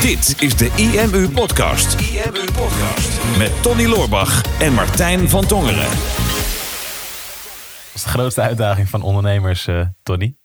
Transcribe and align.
Dit 0.00 0.42
is 0.42 0.56
de 0.56 0.72
IMU 0.76 1.28
Podcast. 1.28 2.00
IMU 2.00 2.52
Podcast. 2.52 3.38
Met 3.38 3.62
Tony 3.62 3.86
Loorbach 3.86 4.60
en 4.60 4.72
Martijn 4.72 5.28
van 5.28 5.46
Tongeren. 5.46 5.88
Wat 5.88 7.94
is 7.94 8.02
de 8.02 8.08
grootste 8.08 8.40
uitdaging 8.40 8.88
van 8.88 9.02
ondernemers, 9.02 9.66
eh, 9.66 9.86
Tony? 10.02 10.36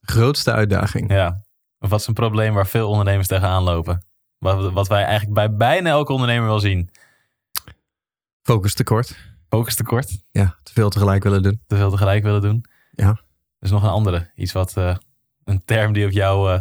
Grootste 0.00 0.52
uitdaging. 0.52 1.10
Ja. 1.10 1.42
Of 1.78 1.90
wat 1.90 2.00
is 2.00 2.06
een 2.06 2.14
probleem 2.14 2.54
waar 2.54 2.66
veel 2.66 2.88
ondernemers 2.88 3.28
tegenaan 3.28 3.62
lopen? 3.62 4.06
Wat, 4.38 4.72
wat 4.72 4.88
wij 4.88 5.04
eigenlijk 5.04 5.34
bij 5.34 5.56
bijna 5.56 5.90
elke 5.90 6.12
ondernemer 6.12 6.46
wel 6.46 6.60
zien. 6.60 6.90
Focus 8.42 8.74
tekort. 8.74 9.16
Focus 9.48 9.74
tekort. 9.74 10.18
Ja, 10.30 10.56
te 10.62 10.72
veel 10.72 10.90
tegelijk 10.90 11.22
willen 11.22 11.42
doen. 11.42 11.62
Te 11.66 11.76
veel 11.76 11.90
tegelijk 11.90 12.22
willen 12.22 12.42
doen. 12.42 12.64
Ja. 12.90 13.08
Er 13.08 13.22
is 13.60 13.70
nog 13.70 13.82
een 13.82 13.88
andere. 13.88 14.30
Iets 14.34 14.52
wat, 14.52 14.76
eh, 14.76 14.96
een 15.44 15.64
term 15.64 15.92
die 15.92 16.06
op 16.06 16.12
jou 16.12 16.52
eh, 16.52 16.60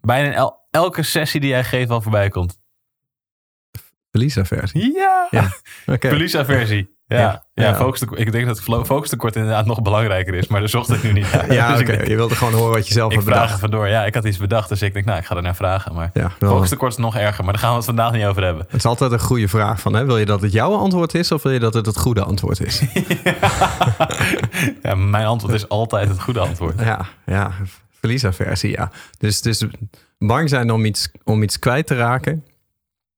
bijna 0.00 0.32
el- 0.32 0.66
elke 0.70 1.02
sessie 1.02 1.40
die 1.40 1.50
jij 1.50 1.64
geeft 1.64 1.88
wel 1.88 2.02
voorbij 2.02 2.28
komt. 2.28 2.58
Verliesaversie. 4.10 4.92
Ja! 4.94 5.26
Ja. 5.30 5.48
Oké. 5.94 6.08
Verliesaversie. 6.08 6.96
Ja, 7.06 7.18
ja. 7.18 7.44
Ja. 7.54 7.74
Focus 7.74 8.02
ik 8.02 8.32
denk 8.32 8.46
dat 8.46 8.60
focus 8.62 9.08
tekort 9.08 9.36
inderdaad 9.36 9.66
nog 9.66 9.82
belangrijker 9.82 10.34
is, 10.34 10.46
maar 10.46 10.60
dat 10.60 10.70
zocht 10.70 10.90
ik 10.90 11.02
nu 11.02 11.12
niet. 11.12 11.32
naar. 11.32 11.52
Ja, 11.58 11.72
Dus 11.72 11.80
oké. 11.80 11.92
ik, 11.92 12.06
Je 12.08 12.16
wilde 12.16 12.34
gewoon 12.34 12.52
horen 12.52 12.72
wat 12.74 12.88
je 12.88 12.94
zelf 12.94 13.10
ik 13.10 13.16
hebt 13.16 13.28
vraag 13.30 13.42
bedacht. 13.42 13.60
vandoor. 13.60 13.88
Ja, 13.88 14.04
ik 14.04 14.14
had 14.14 14.24
iets 14.24 14.36
bedacht, 14.36 14.68
dus 14.68 14.82
ik 14.82 14.92
denk, 14.92 15.04
nou, 15.04 15.18
ik 15.18 15.24
ga 15.24 15.36
er 15.36 15.42
naar 15.42 15.56
vragen. 15.56 15.94
Maar 15.94 16.10
Ja, 16.14 16.30
focus 16.38 16.68
tekort 16.68 16.92
is 16.92 16.98
nog 16.98 17.16
erger, 17.16 17.44
maar 17.44 17.52
daar 17.52 17.62
gaan 17.62 17.70
we 17.70 17.76
het 17.76 17.86
vandaag 17.86 18.12
niet 18.12 18.24
over 18.24 18.42
hebben. 18.44 18.64
Het 18.64 18.74
is 18.74 18.84
altijd 18.84 19.12
een 19.12 19.20
goede 19.20 19.48
vraag 19.48 19.80
van, 19.80 19.92
hè? 19.94 20.04
wil 20.04 20.18
je 20.18 20.24
dat 20.26 20.40
het 20.40 20.52
jouw 20.52 20.74
antwoord 20.74 21.14
is 21.14 21.32
of 21.32 21.42
wil 21.42 21.52
je 21.52 21.58
dat 21.58 21.74
het 21.74 21.86
het 21.86 21.98
goede 21.98 22.22
antwoord 22.24 22.60
is? 22.60 22.82
ja, 24.82 24.94
mijn 24.94 25.26
antwoord 25.26 25.54
is 25.54 25.68
altijd 25.68 26.08
het 26.08 26.20
goede 26.20 26.40
antwoord. 26.40 26.80
ja, 26.80 27.06
ja, 27.26 27.50
verliesaversie, 28.00 28.70
ja. 28.70 28.90
Dus, 29.18 29.40
dus 29.40 29.64
bang 30.18 30.48
zijn 30.48 30.70
om 30.70 30.84
iets, 30.84 31.08
om 31.24 31.42
iets 31.42 31.58
kwijt 31.58 31.86
te 31.86 31.96
raken. 31.96 32.44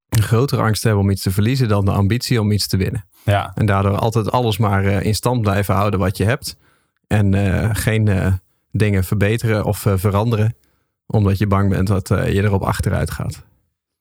Een 0.09 0.23
grotere 0.23 0.62
angst 0.62 0.83
hebben 0.83 1.03
om 1.03 1.11
iets 1.11 1.22
te 1.22 1.31
verliezen 1.31 1.69
dan 1.69 1.84
de 1.84 1.91
ambitie 1.92 2.41
om 2.41 2.53
iets 2.53 2.67
te 2.67 2.77
winnen. 2.77 3.05
Ja, 3.25 3.53
En 3.55 3.67
daardoor 3.67 3.97
altijd 3.97 4.31
alles 4.31 4.59
maar 4.59 4.84
eh, 4.84 5.03
in 5.05 5.14
stand 5.14 5.41
blijven 5.41 5.75
houden 5.75 6.00
wat 6.00 6.17
je 6.17 6.25
hebt. 6.25 6.56
En 7.06 7.34
eh, 7.34 7.69
geen 7.72 8.09
eh, 8.09 8.33
dingen 8.72 9.05
verbeteren 9.05 9.64
of 9.64 9.78
veranderen. 9.95 10.55
Omdat 11.06 11.39
je 11.39 11.47
bang 11.47 11.69
bent 11.70 11.87
dat 11.87 12.09
je 12.09 12.42
erop 12.42 12.62
achteruit 12.62 13.11
gaat. 13.11 13.42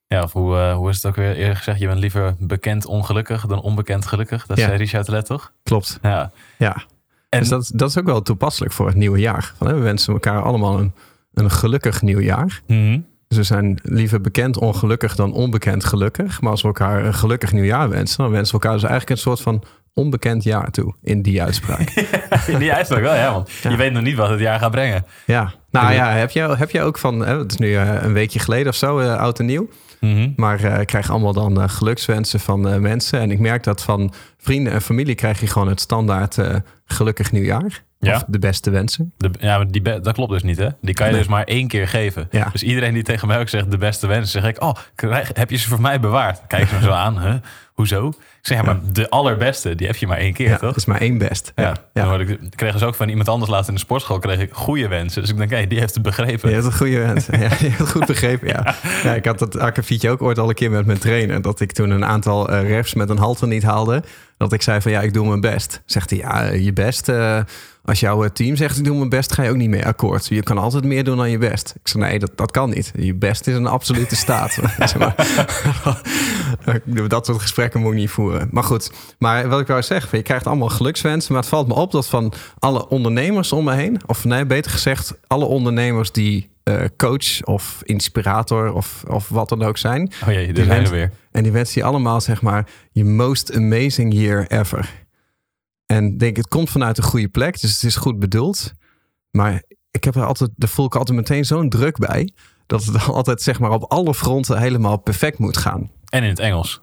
ja 0.08 0.24
of 0.24 0.34
hoe, 0.34 0.72
hoe 0.72 0.90
is 0.90 0.96
het 0.96 1.06
ook 1.06 1.16
weer 1.16 1.36
eerder 1.36 1.56
gezegd? 1.56 1.80
Je 1.80 1.88
bent 1.88 2.00
liever 2.00 2.36
bekend 2.40 2.86
ongelukkig 2.86 3.46
dan 3.46 3.62
onbekend 3.62 4.06
gelukkig. 4.06 4.46
Dat 4.46 4.58
Ja. 4.58 4.66
zei 4.66 4.78
Richard 4.78 5.08
Let, 5.08 5.26
toch? 5.26 5.52
Klopt. 5.64 6.00
Ja. 6.02 6.32
Ja. 6.58 6.84
En 7.30 7.40
Dus 7.40 7.50
dat, 7.50 7.72
dat 7.74 7.90
is 7.90 7.98
ook 7.98 8.06
wel 8.06 8.22
toepasselijk 8.22 8.74
voor 8.74 8.88
het 8.88 8.96
nieuwe 8.96 9.20
jaar. 9.20 9.54
Van, 9.58 9.68
hè, 9.68 9.74
we 9.74 9.80
wensen 9.80 10.14
elkaar 10.14 10.42
allemaal 10.42 10.80
een, 10.80 10.94
een 11.34 11.52
gelukkig 11.52 12.02
nieuw 12.02 12.20
jaar. 12.20 12.62
Mhm. 12.68 13.00
Dus 13.28 13.38
we 13.38 13.44
zijn 13.44 13.80
liever 13.84 14.22
bekend 14.22 14.58
ongelukkig 14.58 15.16
dan 15.16 15.34
onbekend 15.34 15.84
gelukkig. 15.86 16.42
Maar 16.42 16.52
als 16.52 16.62
we 16.62 16.68
elkaar 16.68 17.06
een 17.06 17.14
gelukkig 17.14 17.52
nieuwjaar 17.52 17.90
wensen, 17.90 18.18
dan 18.24 18.32
wensen 18.32 18.56
we 18.56 18.62
elkaar 18.62 18.80
dus 18.80 18.90
eigenlijk 18.90 19.12
een 19.12 19.26
soort 19.26 19.42
van 19.42 19.64
onbekend 19.94 20.44
jaar 20.44 20.72
toe 20.72 20.94
in 21.04 21.22
die 21.22 21.44
uitspraak. 21.44 21.90
In 22.48 22.60
die 22.60 22.74
uitspraak 22.74 23.02
wel, 23.02 23.16
ja. 23.16 23.32
Want 23.34 23.50
Ja. 23.62 23.70
je 23.70 23.76
weet 23.78 23.92
nog 23.94 24.04
niet 24.04 24.16
wat 24.16 24.30
het 24.30 24.40
jaar 24.40 24.60
gaat 24.60 24.72
brengen. 24.72 25.06
ja, 25.26 25.54
nou 25.72 25.94
ja, 25.94 26.12
heb 26.12 26.30
jij, 26.32 26.48
heb 26.56 26.70
jij 26.70 26.84
ook 26.84 26.98
van, 26.98 27.20
hè, 27.20 27.38
het 27.38 27.52
is 27.52 27.58
nu 27.58 27.76
eh, 27.76 28.04
een 28.04 28.14
weekje 28.14 28.40
geleden 28.40 28.68
of 28.68 28.76
zo, 28.76 29.00
eh, 29.00 29.18
oud 29.18 29.40
en 29.40 29.46
nieuw. 29.46 29.70
Mhm. 30.00 30.30
Maar 30.36 30.64
eh, 30.64 30.80
ik 30.80 30.88
krijg 30.88 31.10
allemaal 31.10 31.34
dan 31.34 31.62
eh, 31.62 31.70
gelukswensen 31.70 32.40
van 32.40 32.70
eh, 32.70 32.80
mensen. 32.80 33.20
En 33.20 33.32
ik 33.32 33.40
merk 33.40 33.64
dat 33.64 33.84
van 33.84 34.14
vrienden 34.38 34.74
en 34.74 34.82
familie 34.82 35.16
krijg 35.16 35.40
je 35.40 35.48
gewoon 35.48 35.68
het 35.68 35.80
standaard 35.80 36.38
gelukkig 36.86 37.32
nieuwjaar. 37.32 37.84
Ja. 38.00 38.16
Of 38.16 38.24
de 38.28 38.40
beste 38.40 38.70
wensen. 38.70 39.14
De, 39.18 39.30
ja, 39.40 39.58
maar 39.58 39.72
die, 39.72 39.82
dat 39.82 40.12
klopt 40.12 40.32
dus 40.32 40.44
niet, 40.44 40.58
hè? 40.58 40.68
Die 40.82 40.94
kan 40.94 41.06
je 41.06 41.12
Nee. 41.12 41.22
dus 41.22 41.32
maar 41.32 41.44
één 41.44 41.68
keer 41.68 41.88
geven. 41.88 42.28
Ja. 42.32 42.50
Dus 42.52 42.64
iedereen 42.64 42.94
die 42.94 43.04
tegen 43.04 43.28
mij 43.28 43.40
ook 43.40 43.50
zegt 43.50 43.72
de 43.72 43.78
beste 43.78 44.08
wensen, 44.08 44.42
zeg 44.42 44.52
ik, 44.52 44.62
oh, 44.62 44.74
krijg, 44.96 45.32
heb 45.34 45.50
je 45.50 45.58
ze 45.58 45.68
voor 45.68 45.82
mij 45.82 46.00
bewaard? 46.00 46.42
Kijk 46.48 46.68
ze 46.68 46.76
me 46.76 46.82
zo 46.82 46.92
aan, 46.92 47.22
huh? 47.22 47.34
Hoezo? 47.80 48.08
Ik 48.08 48.16
zeg, 48.42 48.58
ja, 48.58 48.64
maar 48.64 48.80
de 48.92 49.10
allerbeste, 49.10 49.76
die 49.76 49.88
heb 49.88 49.96
je 49.96 50.08
maar 50.08 50.18
één 50.18 50.34
keer, 50.34 50.48
Ja, 50.48 50.58
toch? 50.58 50.62
dat 50.68 50.76
is 50.78 50.86
maar 50.86 51.02
één 51.02 51.18
best. 51.18 51.52
Ja, 51.56 51.64
Ja, 51.94 52.04
ja. 52.04 52.18
ik, 52.20 52.40
kreeg 52.56 52.74
dus 52.74 52.84
ook 52.84 52.96
van 52.96 53.10
iemand 53.10 53.30
anders 53.30 53.52
laatst 53.52 53.68
in 53.70 53.74
de 53.74 53.80
sportschool 53.80 54.20
kreeg 54.20 54.40
ik 54.40 54.54
goede 54.54 54.88
wensen. 54.88 55.22
Dus 55.22 55.30
ik 55.32 55.38
denk, 55.38 55.50
hé, 55.52 55.68
die 55.68 55.80
heeft 55.80 55.94
het 55.94 56.04
begrepen. 56.04 56.50
Je 56.50 56.56
hebt 56.56 56.68
een 56.68 56.74
goede 56.78 56.98
wensen. 57.00 57.40
Ja, 57.40 57.48
het 57.78 57.90
goed 57.90 58.06
begrepen, 58.06 58.48
ja. 58.48 58.76
ja 59.04 59.14
ik 59.16 59.26
had 59.26 59.40
dat 59.40 59.60
akkefietje 59.60 60.10
ook 60.10 60.22
ooit 60.22 60.38
al 60.40 60.50
een 60.50 60.56
keer 60.56 60.72
met 60.72 60.86
mijn 60.86 61.00
trainer. 61.00 61.42
Dat 61.42 61.60
ik 61.60 61.72
toen 61.72 61.90
een 61.90 62.06
aantal 62.06 62.50
eh, 62.50 62.68
reps 62.70 62.94
met 62.94 63.10
een 63.10 63.18
halter 63.18 63.48
niet 63.48 63.64
haalde. 63.64 64.04
Dat 64.38 64.54
ik 64.54 64.62
zei 64.62 64.82
van 64.82 64.92
ja, 64.92 65.02
ik 65.02 65.14
doe 65.14 65.28
mijn 65.28 65.42
best. 65.42 65.82
Zegt 65.86 66.10
hij, 66.10 66.20
ja, 66.20 66.44
je 66.44 66.74
best. 66.74 67.10
eh, 67.10 67.40
als 67.90 68.00
jouw 68.00 68.24
eh, 68.24 68.30
team 68.30 68.56
zegt 68.56 68.78
ik 68.78 68.84
doe 68.84 68.98
mijn 68.98 69.10
best, 69.10 69.34
ga 69.34 69.44
je 69.44 69.50
ook 69.50 69.56
niet 69.56 69.70
mee 69.70 69.86
akkoord. 69.86 70.28
Je 70.28 70.44
kan 70.44 70.58
altijd 70.58 70.84
meer 70.84 71.04
doen 71.04 71.18
dan 71.18 71.30
je 71.30 71.38
best. 71.38 71.74
Ik 71.82 71.88
zei 71.88 72.04
nee, 72.04 72.20
dat, 72.20 72.32
dat 72.36 72.52
kan 72.52 72.70
niet. 72.70 72.92
Je 72.98 73.16
best 73.16 73.48
is 73.48 73.56
een 73.56 73.68
absolute 73.68 74.16
staat. 74.16 74.52
Zeg 74.80 74.98
dat 77.08 77.26
soort 77.26 77.42
gesprekken 77.42 77.80
moet 77.80 77.92
ik 77.92 77.98
niet 77.98 78.10
voeren. 78.10 78.48
Maar 78.52 78.64
goed, 78.64 78.92
maar 79.18 79.48
wat 79.50 79.60
ik 79.60 79.68
wou 79.68 79.82
zeggen, 79.82 80.18
je 80.18 80.24
krijgt 80.24 80.48
allemaal 80.48 80.70
gelukswensen. 80.70 81.34
Maar 81.34 81.42
het 81.42 81.50
valt 81.52 81.68
me 81.68 81.74
op 81.74 81.92
dat 81.92 82.08
van 82.08 82.34
alle 82.60 82.88
ondernemers 82.88 83.52
om 83.52 83.64
me 83.64 83.74
heen, 83.74 84.00
of 84.06 84.24
nee, 84.26 84.46
beter 84.46 84.72
gezegd, 84.72 85.18
alle 85.28 85.46
ondernemers 85.46 86.12
die 86.12 86.50
eh, 86.64 86.76
coach 86.98 87.44
of 87.44 87.82
inspirator 87.84 88.74
of, 88.74 89.04
of 89.08 89.30
wat 89.30 89.50
dan 89.50 89.64
ook 89.64 89.78
zijn. 89.78 90.12
Oh 90.28 90.34
jee, 90.34 90.46
Die 90.46 90.54
daar 90.54 90.66
zijn 90.66 90.68
we 90.68 90.74
wensen- 90.76 90.96
weer. 90.96 91.12
En 91.32 91.44
die 91.44 91.52
wensen 91.52 91.74
die 91.74 91.84
allemaal, 91.86 92.22
zeg 92.22 92.42
maar, 92.42 92.68
je 92.92 93.06
most 93.06 93.56
amazing 93.56 94.14
year 94.14 94.46
ever. 94.48 94.90
En 95.92 96.06
ik 96.06 96.20
denk, 96.20 96.38
het 96.38 96.48
komt 96.48 96.70
vanuit 96.70 96.98
een 96.98 97.04
goede 97.04 97.28
plek, 97.28 97.62
dus 97.62 97.74
het 97.74 97.84
is 97.84 97.96
goed 97.96 98.20
bedoeld. 98.20 98.74
Maar 99.32 99.64
ik 99.92 100.04
heb 100.04 100.16
er 100.16 100.26
altijd, 100.26 100.50
daar 100.56 100.70
voel 100.70 100.86
ik 100.86 100.96
altijd 100.96 101.18
meteen 101.18 101.46
zo'n 101.46 101.70
druk 101.70 101.98
bij. 101.98 102.34
Dat 102.66 102.84
het 102.84 103.08
altijd, 103.08 103.42
zeg 103.42 103.60
maar, 103.60 103.72
op 103.72 103.84
alle 103.84 104.14
fronten 104.14 104.60
helemaal 104.60 104.98
perfect 104.98 105.38
moet 105.38 105.58
gaan. 105.58 105.92
En 106.10 106.24
in 106.24 106.30
het 106.30 106.40
Engels. 106.40 106.82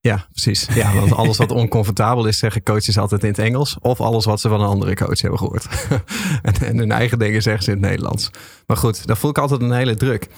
Ja, 0.00 0.26
precies. 0.30 0.68
Ja, 0.74 0.94
want 0.94 1.12
alles 1.12 1.36
wat 1.36 1.50
oncomfortabel 1.50 2.26
is, 2.26 2.38
zeggen 2.38 2.62
coaches 2.62 2.98
altijd 2.98 3.22
in 3.22 3.28
het 3.28 3.38
Engels. 3.38 3.76
Of 3.80 4.00
alles 4.00 4.24
wat 4.24 4.40
ze 4.40 4.48
van 4.48 4.60
een 4.60 4.66
andere 4.66 4.94
coach 4.94 5.20
hebben 5.20 5.38
gehoord. 5.38 5.66
en, 6.42 6.54
en 6.54 6.78
hun 6.78 6.92
eigen 6.92 7.18
dingen 7.18 7.42
zeggen 7.42 7.62
ze 7.62 7.70
in 7.70 7.76
het 7.76 7.86
Nederlands. 7.86 8.30
Maar 8.66 8.76
goed, 8.76 9.06
daar 9.06 9.16
voel 9.16 9.30
ik 9.30 9.38
altijd 9.38 9.60
een 9.60 9.72
hele 9.72 9.94
druk. 9.94 10.28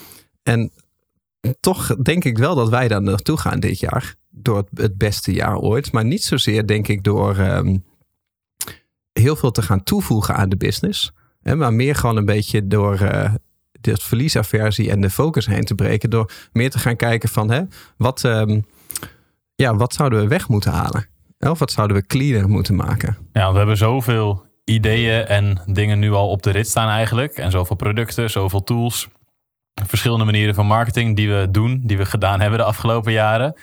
En 0.43 0.73
toch 1.61 1.97
denk 1.97 2.25
ik 2.25 2.39
wel 2.39 2.55
dat 2.55 2.69
wij 2.69 2.89
daar 2.89 3.03
naartoe 3.03 3.37
gaan 3.37 3.61
dit 3.61 3.79
jaar. 3.79 4.15
Door 4.31 4.57
het, 4.57 4.69
het 4.75 4.99
beste 4.99 5.33
jaar 5.33 5.59
ooit. 5.59 5.93
Maar 5.93 6.05
niet 6.05 6.25
zozeer, 6.25 6.67
denk 6.67 6.89
ik, 6.89 7.05
door 7.05 7.37
ehm, 7.37 7.77
heel 9.23 9.37
veel 9.37 9.51
te 9.51 9.63
gaan 9.63 9.83
toevoegen 9.83 10.35
aan 10.35 10.49
de 10.49 10.57
business. 10.57 11.13
Hè, 11.43 11.57
maar 11.57 11.73
meer 11.73 11.95
gewoon 11.95 12.17
een 12.17 12.25
beetje 12.25 12.67
door 12.67 13.01
eh 13.01 13.35
de 13.83 13.97
verliesaversie 14.01 14.91
en 14.91 15.01
de 15.01 15.11
focus 15.11 15.47
heen 15.47 15.65
te 15.65 15.75
breken. 15.75 16.11
Door 16.11 16.31
meer 16.53 16.71
te 16.71 16.79
gaan 16.79 16.97
kijken 16.97 17.29
van 17.29 17.51
hè, 17.51 17.63
wat, 17.97 18.25
ehm, 18.25 18.61
ja, 19.55 19.77
wat 19.77 19.95
zouden 19.95 20.21
we 20.21 20.29
weg 20.29 20.49
moeten 20.49 20.73
halen? 20.73 21.07
Of 21.39 21.59
wat 21.59 21.71
zouden 21.71 21.97
we 21.97 22.07
cleaner 22.07 22.49
moeten 22.49 22.75
maken? 22.75 23.17
Ja, 23.33 23.53
we 23.53 23.59
hebben 23.59 23.77
zoveel 23.77 24.45
ideeën 24.65 25.27
en 25.27 25.63
dingen 25.67 25.99
nu 25.99 26.13
al 26.13 26.29
op 26.29 26.43
de 26.43 26.51
rit 26.51 26.69
staan 26.69 26.89
eigenlijk. 26.89 27.33
En 27.33 27.51
zoveel 27.51 27.77
producten, 27.77 28.31
zoveel 28.31 28.63
tools. 28.63 29.09
Verschillende 29.87 30.25
manieren 30.25 30.55
van 30.55 30.67
marketing 30.67 31.17
die 31.17 31.29
we 31.29 31.49
doen, 31.51 31.81
die 31.85 31.97
we 31.97 32.05
gedaan 32.05 32.41
hebben 32.41 32.59
de 32.59 32.65
afgelopen 32.65 33.13
jaren. 33.13 33.57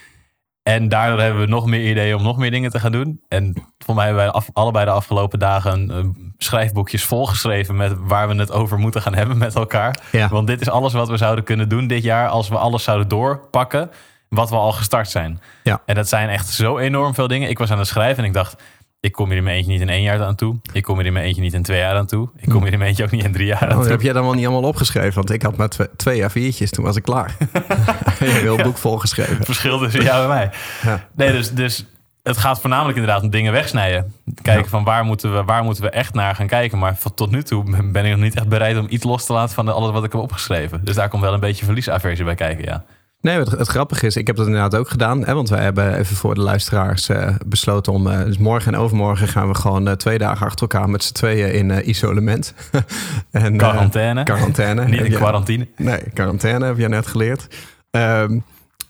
En 0.70 0.90
daardoor 0.90 1.20
hebben 1.20 1.42
we 1.42 1.48
nog 1.48 1.66
meer 1.66 1.90
ideeën 1.90 2.16
om 2.16 2.24
nog 2.24 2.38
meer 2.38 2.52
dingen 2.52 2.72
te 2.72 2.80
gaan 2.80 2.92
doen. 2.92 3.22
En 3.28 3.54
voor 3.78 3.96
mij 3.96 4.06
hebben 4.06 4.24
wij 4.24 4.34
af- 4.34 4.50
allebei 4.54 4.86
de 4.86 4.92
afgelopen 4.92 5.40
dagen 5.40 5.92
eh, 5.92 5.98
schrijfboekjes 6.38 7.04
volgeschreven 7.06 7.76
met 7.76 7.94
waar 7.98 8.28
we 8.28 8.36
het 8.36 8.52
over 8.52 8.80
moeten 8.80 9.02
gaan 9.02 9.16
hebben 9.16 9.38
met 9.38 9.56
elkaar. 9.56 10.00
Ja. 10.12 10.28
Want 10.30 10.48
dit 10.48 10.62
is 10.62 10.70
alles 10.70 10.94
wat 10.94 11.10
we 11.10 11.18
zouden 11.18 11.44
kunnen 11.44 11.70
doen 11.70 11.88
dit 11.88 12.04
jaar 12.04 12.28
als 12.28 12.50
we 12.50 12.58
alles 12.58 12.84
zouden 12.84 13.08
doorpakken 13.08 13.90
wat 14.30 14.50
we 14.50 14.56
al 14.56 14.72
gestart 14.72 15.10
zijn. 15.10 15.42
Ja. 15.64 15.82
En 15.86 15.96
dat 15.96 16.08
zijn 16.08 16.30
echt 16.30 16.48
zo 16.48 16.78
enorm 16.78 17.14
veel 17.14 17.28
dingen. 17.28 17.50
Ik 17.50 17.58
was 17.58 17.72
aan 17.72 17.78
het 17.78 17.88
schrijven 17.88 18.24
en 18.24 18.30
ik 18.30 18.34
dacht, 18.36 18.62
ik 19.00 19.12
kom 19.12 19.28
hier 19.28 19.38
in 19.38 19.44
mijn 19.44 19.56
eentje 19.56 19.72
niet 19.72 19.82
in 19.82 19.90
één 19.90 20.02
jaar 20.02 20.24
aan 20.24 20.36
toe. 20.36 20.56
Ik 20.74 20.84
kom 20.84 20.96
hier 20.98 21.06
in 21.06 21.14
mijn 21.14 21.26
eentje 21.26 21.42
niet 21.42 21.54
in 21.54 21.64
twee 21.64 21.80
jaar 21.80 21.96
aan 21.96 22.06
toe. 22.06 22.30
Ik 22.38 22.50
kom 22.50 22.64
hier 22.64 22.72
in 22.72 22.78
mijn 22.78 22.90
eentje 22.90 23.04
ook 23.04 23.12
niet 23.12 23.24
in 23.24 23.32
drie 23.32 23.46
jaar 23.46 23.62
aan 23.70 23.76
Oh, 23.76 23.82
toe. 23.82 23.92
heb 23.92 24.02
jij 24.02 24.14
dan 24.14 24.24
wel 24.24 24.34
niet 24.34 24.46
allemaal 24.46 24.70
opgeschreven? 24.70 25.14
Want 25.14 25.32
ik 25.32 25.42
had 25.42 25.58
maar 25.58 25.70
twee, 25.70 25.88
twee 25.96 26.22
A4'tjes, 26.24 26.70
toen 26.70 26.84
was 26.86 26.96
ik 26.96 27.04
klaar. 27.04 27.36
je 28.20 28.26
heel 28.26 28.58
boek 28.58 28.78
volgeschreven. 28.78 29.46
Verschil 29.46 29.80
tussen 29.80 30.04
jou 30.04 30.22
en 30.22 30.28
mij. 30.28 30.50
Ja. 30.84 31.08
Nee, 31.16 31.32
dus, 31.32 31.52
dus 31.54 31.86
het 32.24 32.38
gaat 32.38 32.60
voornamelijk 32.62 32.98
inderdaad 32.98 33.24
om 33.24 33.30
dingen 33.30 33.52
wegsnijden. 33.52 34.14
Kijken 34.42 34.64
Ja. 34.64 34.70
van 34.70 34.84
waar 34.84 35.04
moeten, 35.04 35.34
we, 35.36 35.44
waar 35.44 35.64
moeten 35.64 35.84
we 35.84 35.90
echt 35.90 36.14
naar 36.14 36.36
gaan 36.36 36.48
kijken. 36.48 36.78
Maar 36.78 36.96
van 36.98 37.14
tot 37.14 37.32
nu 37.32 37.44
toe 37.44 37.64
ben 37.92 38.06
ik 38.06 38.12
nog 38.12 38.20
niet 38.22 38.36
echt 38.36 38.48
bereid 38.48 38.78
om 38.78 38.86
iets 38.90 39.04
los 39.04 39.26
te 39.26 39.34
laten 39.34 39.56
van 39.56 39.68
alles 39.74 39.92
wat 39.92 40.04
ik 40.04 40.12
heb 40.12 40.22
opgeschreven. 40.22 40.86
Dus 40.86 40.96
daar 40.96 41.10
komt 41.10 41.24
wel 41.24 41.34
een 41.34 41.40
beetje 41.40 41.66
verliesaversie 41.66 42.26
bij 42.26 42.36
kijken, 42.36 42.64
ja. 42.66 42.84
Nee, 43.22 43.38
het, 43.38 43.52
het 43.52 43.68
grappige 43.68 44.06
is, 44.06 44.16
ik 44.16 44.28
heb 44.28 44.36
dat 44.36 44.46
inderdaad 44.46 44.76
ook 44.76 44.90
gedaan. 44.90 45.26
Hè, 45.26 45.34
want 45.34 45.50
wij 45.50 45.64
hebben 45.64 45.98
even 45.98 46.16
voor 46.16 46.36
de 46.36 46.42
luisteraars 46.42 47.10
eh, 47.10 47.36
besloten 47.46 47.94
om... 47.94 48.08
eh, 48.08 48.24
dus 48.24 48.38
morgen 48.38 48.74
en 48.74 48.80
overmorgen 48.80 49.28
gaan 49.28 49.48
we 49.48 49.56
gewoon 49.56 49.88
eh, 49.88 49.94
twee 49.94 50.18
dagen 50.18 50.46
achter 50.46 50.62
elkaar... 50.62 50.90
met 50.90 51.04
z'n 51.04 51.14
tweeën 51.14 51.54
in 51.54 51.90
isolement. 51.90 52.54
en, 53.32 53.58
Quarantaine. 53.58 54.24
quarantaine. 54.24 54.86
Niet 54.86 55.02
in 55.02 55.12
quarantine. 55.12 55.68
Nee, 55.76 56.00
quarantaine 56.14 56.66
heb 56.66 56.78
je 56.78 56.88
net 56.88 57.08
geleerd. 57.08 57.48
Ehm, 57.92 58.40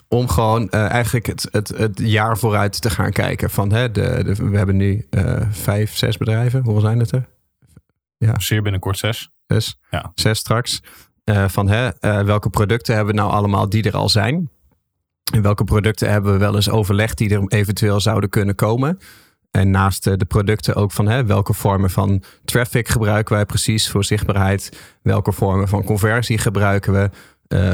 om 0.08 0.28
gewoon 0.28 0.70
eigenlijk 0.70 1.26
het, 1.26 1.48
het, 1.52 1.68
het 1.68 2.00
jaar 2.04 2.38
vooruit 2.38 2.81
te 2.81 2.90
gaan 2.90 3.12
kijken. 3.12 3.50
Van, 3.50 3.72
hè, 3.72 3.92
de, 3.92 4.22
de, 4.24 4.36
we 4.50 4.58
hebben 4.58 4.78
nu 4.78 5.08
vijf, 5.52 5.96
zes 5.96 6.18
bedrijven. 6.18 6.62
Hoeveel 6.62 6.81
zijn 6.81 7.00
het 7.00 7.12
er? 7.12 7.28
Zeer 8.38 8.62
binnenkort 8.62 8.98
zes. 8.98 9.30
Zes. 9.48 9.80
Ja. 9.90 10.12
Zes 10.16 10.40
straks. 10.40 10.81
Uh, 11.30 11.48
van 11.48 11.70
hè, 11.70 11.90
uh, 12.02 12.22
welke 12.22 12.50
producten 12.50 12.96
hebben 12.96 13.14
we 13.16 13.22
nou 13.22 13.31
allemaal 13.31 13.70
die 13.70 13.84
er 13.84 13.96
al 13.96 14.10
zijn? 14.10 14.50
En 15.34 15.42
welke 15.42 15.64
producten 15.64 16.10
hebben 16.12 16.31
we 16.31 16.38
wel 16.38 16.56
eens 16.56 16.70
overlegd 16.70 17.18
die 17.18 17.30
er 17.30 17.44
eventueel 17.48 18.00
zouden 18.00 18.30
kunnen 18.30 18.56
komen? 18.56 19.00
En 19.52 19.72
naast 19.72 20.04
de 20.04 20.26
producten 20.28 20.76
ook 20.76 20.92
van 20.92 21.08
hè, 21.08 21.26
welke 21.26 21.54
vormen 21.54 21.90
van 21.90 22.24
traffic 22.46 22.88
gebruiken 22.88 23.36
wij 23.36 23.46
precies 23.46 23.90
voor 23.90 24.04
zichtbaarheid? 24.04 24.78
Welke 25.02 25.31
vormen 25.31 25.68
van 25.68 25.84
conversie 25.84 26.38
gebruiken 26.38 26.94
we? 26.94 27.10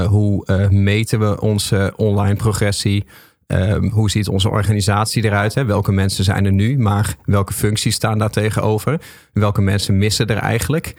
Hoe 0.05 0.67
meten 0.69 1.19
we 1.19 1.41
onze 1.41 1.93
online 1.95 2.35
progressie? 2.35 3.05
Um, 3.47 3.89
hoe 3.89 4.09
ziet 4.09 4.27
onze 4.27 4.49
organisatie 4.49 5.23
eruit? 5.23 5.53
Hè? 5.53 5.65
Welke 5.65 5.91
mensen 5.91 6.23
zijn 6.23 6.45
er 6.45 6.51
nu, 6.51 6.77
maar 6.77 7.15
welke 7.25 7.53
functies 7.53 7.95
staan 7.95 8.17
daar 8.17 8.29
tegenover? 8.29 9.01
Welke 9.33 9.61
mensen 9.61 9.97
missen 9.97 10.27
er 10.27 10.37
eigenlijk? 10.37 10.95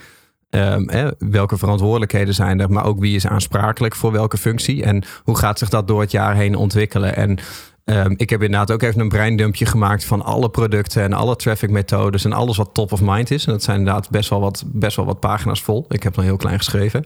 Um, 0.51 0.89
hè? 0.91 1.09
Welke 1.19 1.57
verantwoordelijkheden 1.57 2.35
zijn 2.35 2.61
er, 2.61 2.71
maar 2.71 2.85
ook 2.85 2.99
wie 2.99 3.15
is 3.15 3.27
aansprakelijk 3.27 3.95
voor 3.95 4.13
welke 4.13 4.37
functie? 4.37 4.83
En 4.83 5.05
hoe 5.25 5.39
gaat 5.39 5.59
zich 5.59 5.69
dat 5.69 5.89
door 5.89 6.01
het 6.01 6.11
jaar 6.11 6.35
heen 6.35 6.55
ontwikkelen? 6.55 7.17
En 7.17 7.39
um, 7.85 8.15
ik 8.17 8.31
heb 8.31 8.43
inderdaad 8.43 8.71
ook 8.71 8.83
even 8.83 9.01
een 9.01 9.09
breindumpje 9.09 9.67
gemaakt 9.67 10.05
van 10.05 10.23
alle 10.23 10.49
producten 10.49 11.03
en 11.03 11.13
alle 11.13 11.37
traffic 11.37 11.71
methodes 11.71 12.25
en 12.25 12.33
alles 12.33 12.57
wat 12.57 12.75
top 12.75 12.93
of 12.93 13.01
mind 13.03 13.31
is. 13.31 13.47
En 13.47 13.53
dat 13.53 13.63
zijn 13.63 13.79
inderdaad 13.79 14.11
best 14.11 14.31
wel 14.31 14.41
wat, 14.41 14.65
best 14.67 14.97
wel 14.97 15.05
wat 15.05 15.21
pagina's 15.21 15.63
vol. 15.63 15.85
Ik 15.89 16.03
heb 16.03 16.17
nog 16.17 16.25
heel 16.25 16.37
klein 16.37 16.59
geschreven. 16.59 17.05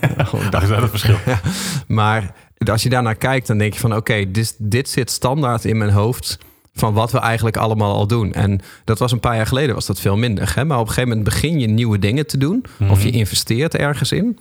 dat 0.50 0.62
is 0.62 0.68
wel 0.68 0.80
het 0.80 0.90
verschil. 0.90 1.16
Ja, 1.26 1.40
maar 1.86 2.34
als 2.70 2.82
je 2.82 2.88
daarnaar 2.88 3.14
kijkt, 3.14 3.46
dan 3.46 3.58
denk 3.58 3.72
je 3.72 3.80
van 3.80 3.90
oké, 3.90 3.98
okay, 3.98 4.30
dit, 4.30 4.56
dit 4.58 4.88
zit 4.88 5.10
standaard 5.10 5.64
in 5.64 5.78
mijn 5.78 5.90
hoofd 5.90 6.38
van 6.76 6.94
wat 6.94 7.12
we 7.12 7.18
eigenlijk 7.18 7.56
allemaal 7.56 7.94
al 7.94 8.06
doen. 8.06 8.32
En 8.32 8.60
dat 8.84 8.98
was 8.98 9.12
een 9.12 9.20
paar 9.20 9.36
jaar 9.36 9.46
geleden 9.46 9.74
was 9.74 9.86
dat 9.86 10.00
veel 10.00 10.16
minder. 10.16 10.52
Hè? 10.54 10.64
Maar 10.64 10.78
op 10.78 10.86
een 10.86 10.92
gegeven 10.92 11.08
moment 11.08 11.28
begin 11.28 11.58
je 11.60 11.66
nieuwe 11.66 11.98
dingen 11.98 12.26
te 12.26 12.38
doen. 12.38 12.64
Of 12.88 13.02
je 13.02 13.10
investeert 13.10 13.74
ergens 13.74 14.12
in. 14.12 14.38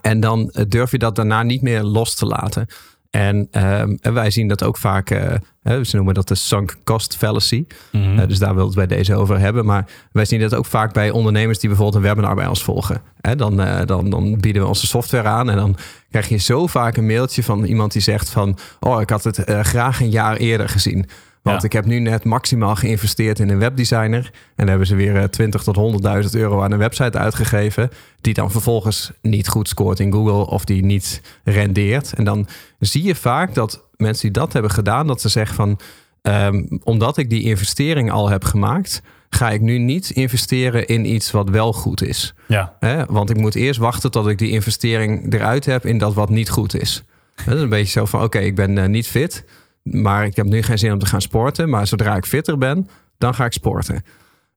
En 0.00 0.20
dan 0.20 0.54
durf 0.68 0.90
je 0.90 0.98
dat 0.98 1.16
daarna 1.16 1.42
niet 1.42 1.62
meer 1.62 1.82
los 1.82 2.14
te 2.14 2.26
laten. 2.26 2.66
En, 3.10 3.36
um, 3.36 3.98
en 4.00 4.14
wij 4.14 4.30
zien 4.30 4.48
dat 4.48 4.64
ook 4.64 4.76
vaak, 4.76 5.10
uh, 5.10 5.82
ze 5.82 5.96
noemen 5.96 6.14
dat 6.14 6.28
de 6.28 6.34
sunk 6.34 6.76
cost 6.84 7.16
fallacy. 7.16 7.66
Mm-hmm. 7.92 8.18
Uh, 8.18 8.26
dus 8.28 8.38
daar 8.38 8.54
wil 8.54 8.66
het 8.66 8.74
bij 8.74 8.86
deze 8.86 9.14
over 9.14 9.38
hebben. 9.38 9.64
Maar 9.64 9.86
wij 10.12 10.24
zien 10.24 10.40
dat 10.40 10.54
ook 10.54 10.66
vaak 10.66 10.92
bij 10.92 11.10
ondernemers 11.10 11.58
die 11.58 11.68
bijvoorbeeld 11.68 12.04
een 12.04 12.08
webinar 12.10 12.34
bij 12.34 12.46
ons 12.46 12.62
volgen. 12.62 13.02
Dan, 13.36 13.56
dan, 13.84 14.10
dan 14.10 14.40
bieden 14.40 14.62
we 14.62 14.68
onze 14.68 14.86
software 14.86 15.28
aan 15.28 15.50
en 15.50 15.56
dan 15.56 15.76
krijg 16.10 16.28
je 16.28 16.36
zo 16.36 16.66
vaak 16.66 16.96
een 16.96 17.06
mailtje 17.06 17.42
van 17.42 17.64
iemand 17.64 17.92
die 17.92 18.02
zegt 18.02 18.30
van... 18.30 18.58
oh, 18.80 19.00
ik 19.00 19.10
had 19.10 19.24
het 19.24 19.42
graag 19.46 20.00
een 20.00 20.10
jaar 20.10 20.36
eerder 20.36 20.68
gezien. 20.68 21.08
Want 21.46 21.60
ja. 21.60 21.66
ik 21.66 21.72
heb 21.72 21.84
nu 21.84 21.98
net 21.98 22.24
maximaal 22.24 22.76
geïnvesteerd 22.76 23.38
in 23.38 23.50
een 23.50 23.58
webdesigner. 23.58 24.24
En 24.24 24.32
dan 24.56 24.68
hebben 24.68 24.86
ze 24.86 24.94
weer 24.94 25.30
20 25.30 25.62
tot 25.62 26.02
100.000 26.24 26.30
euro 26.30 26.62
aan 26.62 26.72
een 26.72 26.78
website 26.78 27.18
uitgegeven. 27.18 27.90
Die 28.20 28.34
dan 28.34 28.50
vervolgens 28.50 29.12
niet 29.22 29.48
goed 29.48 29.68
scoort 29.68 30.00
in 30.00 30.12
Google 30.12 30.46
of 30.46 30.64
die 30.64 30.84
niet 30.84 31.20
rendeert. 31.44 32.12
En 32.12 32.24
dan 32.24 32.46
zie 32.78 33.04
je 33.04 33.14
vaak 33.14 33.54
dat 33.54 33.84
mensen 33.96 34.22
die 34.22 34.40
dat 34.40 34.52
hebben 34.52 34.70
gedaan, 34.70 35.06
dat 35.06 35.20
ze 35.20 35.28
zeggen 35.28 35.56
van. 35.56 35.78
Um, 36.22 36.80
omdat 36.82 37.16
ik 37.16 37.30
die 37.30 37.42
investering 37.42 38.10
al 38.10 38.28
heb 38.28 38.44
gemaakt, 38.44 39.02
ga 39.30 39.50
ik 39.50 39.60
nu 39.60 39.78
niet 39.78 40.10
investeren 40.10 40.86
in 40.86 41.14
iets 41.14 41.30
wat 41.30 41.50
wel 41.50 41.72
goed 41.72 42.02
is. 42.02 42.34
Ja. 42.46 42.76
Want 43.08 43.30
ik 43.30 43.36
moet 43.36 43.54
eerst 43.54 43.80
wachten 43.80 44.10
tot 44.10 44.26
ik 44.26 44.38
die 44.38 44.50
investering 44.50 45.32
eruit 45.34 45.64
heb 45.64 45.86
in 45.86 45.98
dat 45.98 46.14
wat 46.14 46.28
niet 46.28 46.50
goed 46.50 46.80
is. 46.80 47.04
Dat 47.44 47.54
is 47.54 47.62
een 47.62 47.68
beetje 47.68 47.98
zo 47.98 48.04
van: 48.04 48.22
oké, 48.22 48.36
okay, 48.36 48.46
ik 48.48 48.54
ben 48.54 48.76
uh, 48.76 48.86
niet 48.86 49.06
fit. 49.06 49.44
Maar 49.90 50.24
ik 50.24 50.36
heb 50.36 50.46
nu 50.46 50.62
geen 50.62 50.78
zin 50.78 50.92
om 50.92 50.98
te 50.98 51.06
gaan 51.06 51.20
sporten. 51.20 51.68
Maar 51.68 51.86
zodra 51.86 52.16
ik 52.16 52.26
fitter 52.26 52.58
ben, 52.58 52.88
dan 53.18 53.34
ga 53.34 53.44
ik 53.44 53.52
sporten. 53.52 54.04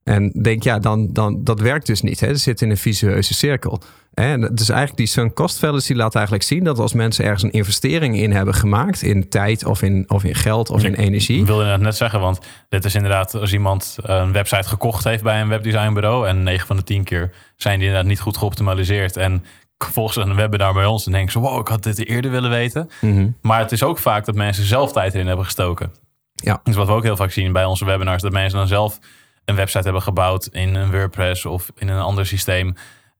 En 0.04 0.32
denk, 0.42 0.64
ja, 0.64 0.80
dan, 0.80 1.14
dan, 1.14 1.44
dat 1.44 1.60
werkt 1.60 1.86
dus 1.86 2.02
niet. 2.02 2.20
Hè? 2.20 2.28
Het 2.28 2.40
zit 2.40 2.62
in 2.62 2.70
een 2.70 2.78
visueuze 2.78 3.34
cirkel. 3.34 3.82
En 4.14 4.42
dus 4.42 4.70
eigenlijk 4.70 4.98
die 4.98 5.08
sunk 5.08 5.34
cost 5.34 5.58
fallacy 5.58 5.94
laat 5.94 6.16
eigenlijk 6.16 6.46
zien 6.46 6.64
dat 6.64 6.80
als 6.80 6.94
mensen 6.94 7.26
ergens 7.26 7.44
een 7.44 7.52
investering 7.52 8.18
in 8.18 8.32
hebben 8.32 8.54
gemaakt, 8.54 9.02
in 9.02 9.30
tijd 9.30 9.66
of 9.66 9.82
in, 9.82 10.06
of 10.08 10.24
in 10.24 10.36
geld 10.36 10.70
of 10.70 10.84
in 10.84 10.94
energie. 10.94 11.40
Ik 11.40 11.46
wilde 11.46 11.66
het 11.66 11.82
net 11.82 11.96
zeggen, 11.96 12.20
want 12.20 12.40
dit 12.70 12.86
is 12.86 12.96
inderdaad 12.96 13.36
als 13.36 13.54
iemand 13.54 13.98
een 14.02 14.32
website 14.32 14.68
gekocht 14.68 15.04
heeft 15.04 15.24
bij 15.24 15.42
een 15.42 15.48
webdesignbureau 15.48 16.28
en 16.28 16.44
9 16.44 16.68
van 16.68 16.76
de 16.76 16.84
10 16.84 17.04
keer 17.04 17.32
zijn 17.56 17.78
die 17.78 17.88
inderdaad 17.88 18.10
niet 18.10 18.20
goed 18.20 18.38
geoptimaliseerd 18.38 19.18
en 19.18 19.44
volgens 19.84 20.18
een 20.18 20.36
webinar 20.36 20.74
bij 20.74 20.86
ons 20.86 21.06
en 21.06 21.12
denken 21.12 21.32
ze, 21.32 21.40
wow, 21.40 21.60
ik 21.60 21.68
had 21.68 21.84
dit 21.84 22.06
eerder 22.06 22.32
willen 22.32 22.50
weten. 22.50 22.90
Mm-hmm. 23.02 23.36
Maar 23.42 23.60
het 23.60 23.72
is 23.72 23.84
ook 23.84 23.98
vaak 23.98 24.26
dat 24.26 24.36
mensen 24.36 24.64
zelf 24.64 24.92
tijd 24.92 25.14
erin 25.14 25.28
hebben 25.28 25.46
gestoken. 25.46 25.94
Ja. 26.36 26.60
Dus 26.64 26.76
wat 26.76 26.88
we 26.88 26.94
ook 26.94 27.04
heel 27.04 27.16
vaak 27.16 27.32
zien 27.32 27.52
bij 27.52 27.66
onze 27.66 27.86
webinars, 27.86 28.22
dat 28.22 28.32
mensen 28.32 28.58
dan 28.58 28.68
zelf 28.68 29.00
een 29.46 29.56
website 29.56 29.84
hebben 29.84 30.02
gebouwd 30.02 30.46
in 30.46 30.76
een 30.76 30.92
WordPress 30.92 31.46
of 31.46 31.72
in 31.76 31.88
een 31.88 32.02
ander 32.02 32.26
systeem. 32.26 32.76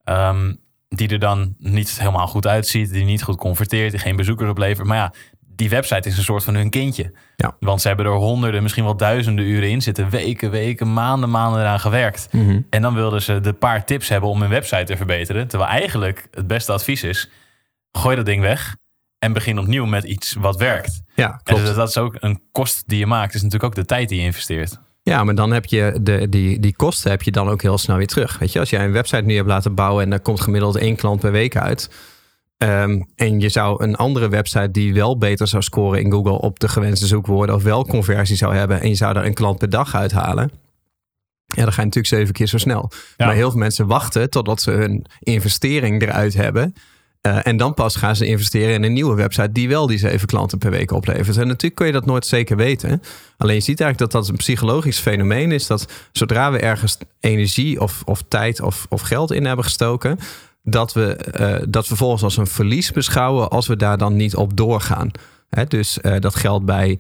Um, 0.06 0.60
die 0.90 1.10
er 1.10 1.20
dan 1.20 1.56
niet 1.58 2.00
helemaal 2.00 2.28
goed 2.28 2.48
uitziet, 2.48 2.92
die 2.92 3.06
niet 3.06 3.24
goed 3.24 3.38
converteert, 3.38 3.92
die 3.92 4.00
geen 4.00 4.16
bezoekers 4.16 4.50
oplevert. 4.50 4.88
Maar 4.88 4.98
ja, 4.98 5.14
die 5.60 5.70
website 5.70 6.10
is 6.10 6.18
een 6.18 6.24
soort 6.24 6.44
van 6.44 6.56
hun 6.56 6.70
kindje. 6.70 7.12
Ja. 7.36 7.56
Want 7.60 7.82
ze 7.82 7.88
hebben 7.88 8.06
er 8.06 8.12
honderden, 8.12 8.62
misschien 8.62 8.84
wel 8.84 8.98
duizenden 8.98 9.46
uren 9.46 9.70
in 9.70 9.82
zitten. 9.82 10.10
Weken, 10.10 10.52
weken, 10.52 10.94
maanden, 10.94 11.30
maanden 11.30 11.62
eraan 11.62 11.80
gewerkt. 11.80 12.28
Mm-hmm. 12.32 12.66
En 12.70 12.82
dan 12.82 12.94
wilden 12.94 13.22
ze 13.22 13.40
de 13.40 13.54
paar 13.54 13.86
tips 13.86 14.10
hebben 14.10 14.30
om 14.30 14.42
hun 14.42 14.50
website 14.50 14.84
te 14.84 14.98
verbeteren. 14.98 15.48
Terwijl 15.48 15.72
eigenlijk 15.72 16.28
het 16.32 16.48
beste 16.48 16.72
advies 16.72 17.04
is, 17.04 17.30
gooi 17.92 18.16
dat 18.16 18.26
ding 18.26 18.42
weg. 18.42 18.76
En 19.18 19.34
begin 19.34 19.60
opnieuw 19.60 19.86
met 19.86 20.04
iets 20.04 20.34
wat 20.34 20.58
werkt. 20.58 21.02
Ja, 21.16 21.28
klopt. 21.28 21.62
En 21.62 21.68
dus 21.68 21.76
dat 21.76 21.90
is 21.90 21.98
ook 21.98 22.16
een 22.20 22.42
kost 22.52 22.84
die 22.86 23.00
je 23.00 23.06
maakt. 23.06 23.34
is 23.34 23.42
natuurlijk 23.42 23.70
ook 23.72 23.76
de 23.76 23.86
tijd 23.86 24.10
die 24.10 24.20
je 24.20 24.26
investeert. 24.26 24.80
Ja, 25.02 25.24
maar 25.24 25.36
dan 25.36 25.52
heb 25.52 25.66
je 25.66 26.00
de, 26.02 26.30
die, 26.30 26.60
die 26.60 26.76
kosten 26.76 27.12
heb 27.12 27.22
je 27.22 27.32
dan 27.32 27.50
ook 27.50 27.62
heel 27.62 27.78
snel 27.78 27.98
weer 27.98 28.08
terug. 28.08 28.38
Weet 28.38 28.52
je, 28.52 28.60
als 28.60 28.70
jij 28.70 28.86
een 28.86 28.92
website 28.92 29.22
nu 29.22 29.36
hebt 29.36 29.48
laten 29.48 29.76
bouwen 29.76 30.04
en 30.04 30.10
daar 30.10 30.20
komt 30.20 30.42
gemiddeld 30.42 30.76
één 30.76 30.96
klant 30.96 31.20
per 31.20 31.32
week 31.32 31.56
uit. 31.56 31.90
Um, 32.64 33.06
en 33.16 33.40
je 33.40 33.50
zou 33.50 33.84
een 33.84 33.96
andere 33.96 34.30
website 34.30 34.72
die 34.72 34.94
wel 34.94 35.18
beter 35.18 35.48
zou 35.48 35.64
scoren 35.64 36.02
in 36.02 36.12
Google 36.12 36.40
op 36.40 36.60
de 36.60 36.68
gewenste 36.68 37.08
zoekwoorden 37.08 37.56
of 37.56 37.64
wel 37.64 37.86
conversie 37.86 38.36
zou 38.36 38.56
hebben. 38.56 38.82
En 38.82 38.90
je 38.90 38.96
zou 38.96 39.14
daar 39.14 39.26
een 39.26 39.34
klant 39.34 39.58
per 39.58 39.70
dag 39.70 39.96
uithalen. 39.96 40.52
Ja, 41.46 41.64
dan 41.64 41.74
ga 41.74 41.82
je 41.82 41.88
natuurlijk 41.88 42.14
zeven 42.14 42.34
keer 42.34 42.48
zo 42.48 42.58
snel. 42.58 42.92
Ja. 43.18 43.26
Maar 43.26 43.36
heel 43.36 43.50
veel 43.50 43.60
mensen 43.60 43.88
wachten 43.88 44.30
totdat 44.30 44.62
ze 44.62 44.72
hun 44.72 45.06
investering 45.20 46.02
eruit 46.02 46.34
hebben. 46.34 46.74
Uh, 47.22 47.48
en 47.48 47.58
dan 47.58 47.74
pas 47.74 47.96
gaan 47.96 48.16
ze 48.16 48.26
investeren 48.26 48.74
in 48.74 48.84
een 48.84 48.94
nieuwe 48.94 49.16
website 49.16 49.52
die 49.52 49.68
wel 49.68 49.88
die 49.88 49.98
zeven 49.98 50.28
klanten 50.28 50.58
per 50.58 50.72
week 50.72 50.92
oplevert. 50.92 51.38
En 51.38 51.48
natuurlijk 51.48 51.76
kun 51.76 51.86
je 51.86 51.92
dat 51.92 52.06
nooit 52.06 52.26
zeker 52.26 52.56
weten. 52.56 53.02
Alleen 53.38 53.56
je 53.56 53.62
ziet 53.62 53.82
eigenlijk 53.82 54.12
dat 54.12 54.22
dat 54.22 54.32
een 54.32 54.38
psychologisch 54.38 55.00
fenomeen 55.00 55.52
is. 55.52 55.68
Dat 55.68 55.88
zodra 56.12 56.52
we 56.52 56.60
ergens 56.60 56.98
energie 57.20 57.82
of, 57.82 58.02
of 58.06 58.24
tijd 58.28 58.62
of, 58.62 58.86
of 58.90 59.02
geld 59.02 59.32
in 59.32 59.46
hebben 59.46 59.66
gestoken, 59.66 60.20
dat 60.70 60.94
we 60.94 61.18
uh, 61.40 61.68
dat 61.70 61.88
vervolgens 61.88 62.24
als 62.24 62.38
een 62.38 62.48
verlies 62.48 62.92
beschouwen 62.92 63.50
als 63.50 63.68
we 63.68 63.76
daar 63.76 63.98
dan 63.98 64.16
niet 64.16 64.36
op 64.36 64.58
doorgaan. 64.58 65.12
Hè, 65.50 65.66
dus 65.66 66.00
uh, 66.02 66.16
dat 66.20 66.36
geldt 66.36 66.66
bij 66.66 67.00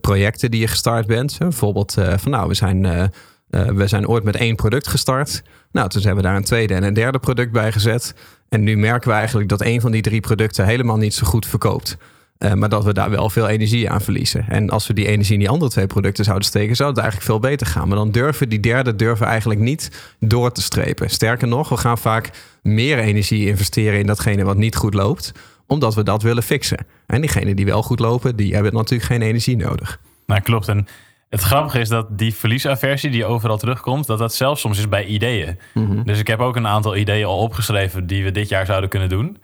projecten 0.00 0.50
die 0.50 0.60
je 0.60 0.66
gestart 0.66 1.06
bent. 1.06 1.38
Bijvoorbeeld 1.38 1.94
van 2.16 2.30
nou, 2.30 2.48
we 2.48 2.54
zijn, 2.54 3.10
we 3.50 3.86
zijn 3.86 4.08
ooit 4.08 4.24
met 4.24 4.36
één 4.36 4.56
product 4.56 4.86
gestart. 4.86 5.42
Nou, 5.72 5.88
toen 5.88 6.02
hebben 6.02 6.22
we 6.22 6.28
daar 6.28 6.36
een 6.36 6.44
tweede 6.44 6.74
en 6.74 6.82
een 6.82 6.94
derde 6.94 7.18
product 7.18 7.52
bij 7.52 7.72
gezet. 7.72 8.14
En 8.48 8.62
nu 8.62 8.76
merken 8.76 9.08
we 9.08 9.14
eigenlijk 9.14 9.48
dat 9.48 9.60
een 9.60 9.80
van 9.80 9.92
die 9.92 10.02
drie 10.02 10.20
producten 10.20 10.64
helemaal 10.64 10.96
niet 10.96 11.14
zo 11.14 11.26
goed 11.26 11.46
verkoopt. 11.46 11.96
Uh, 12.44 12.52
maar 12.52 12.68
dat 12.68 12.84
we 12.84 12.92
daar 12.92 13.10
wel 13.10 13.30
veel 13.30 13.48
energie 13.48 13.90
aan 13.90 14.00
verliezen. 14.00 14.44
En 14.48 14.70
als 14.70 14.86
we 14.86 14.94
die 14.94 15.06
energie 15.06 15.32
in 15.32 15.38
die 15.38 15.48
andere 15.48 15.70
twee 15.70 15.86
producten 15.86 16.24
zouden 16.24 16.46
steken, 16.46 16.76
zou 16.76 16.88
het 16.88 16.98
eigenlijk 16.98 17.30
veel 17.30 17.38
beter 17.38 17.66
gaan. 17.66 17.88
Maar 17.88 17.96
dan 17.96 18.10
durven 18.10 18.48
die 18.48 18.60
derde 18.60 18.96
durven 18.96 19.26
eigenlijk 19.26 19.60
niet 19.60 20.14
door 20.20 20.52
te 20.52 20.62
strepen. 20.62 21.10
Sterker 21.10 21.48
nog, 21.48 21.68
we 21.68 21.76
gaan 21.76 21.98
vaak 21.98 22.30
meer 22.62 22.98
energie 22.98 23.46
investeren 23.46 23.98
in 23.98 24.06
datgene 24.06 24.44
wat 24.44 24.56
niet 24.56 24.76
goed 24.76 24.94
loopt, 24.94 25.32
omdat 25.66 25.94
we 25.94 26.02
dat 26.02 26.22
willen 26.22 26.42
fixen. 26.42 26.86
En 27.06 27.20
diegenen 27.20 27.56
die 27.56 27.64
wel 27.64 27.82
goed 27.82 27.98
lopen, 27.98 28.36
die 28.36 28.54
hebben 28.54 28.74
natuurlijk 28.74 29.10
geen 29.10 29.22
energie 29.22 29.56
nodig. 29.56 30.00
Nou, 30.26 30.40
klopt. 30.40 30.68
En 30.68 30.86
het 31.28 31.40
grappige 31.40 31.78
is 31.78 31.88
dat 31.88 32.18
die 32.18 32.34
verliesaversie 32.34 33.10
die 33.10 33.24
overal 33.24 33.58
terugkomt, 33.58 34.06
dat 34.06 34.18
dat 34.18 34.34
zelfs 34.34 34.60
soms 34.60 34.78
is 34.78 34.88
bij 34.88 35.04
ideeën. 35.04 35.58
Mm-hmm. 35.74 36.04
Dus 36.04 36.18
ik 36.18 36.26
heb 36.26 36.40
ook 36.40 36.56
een 36.56 36.66
aantal 36.66 36.96
ideeën 36.96 37.26
al 37.26 37.38
opgeschreven 37.38 38.06
die 38.06 38.24
we 38.24 38.30
dit 38.30 38.48
jaar 38.48 38.66
zouden 38.66 38.90
kunnen 38.90 39.08
doen. 39.08 39.38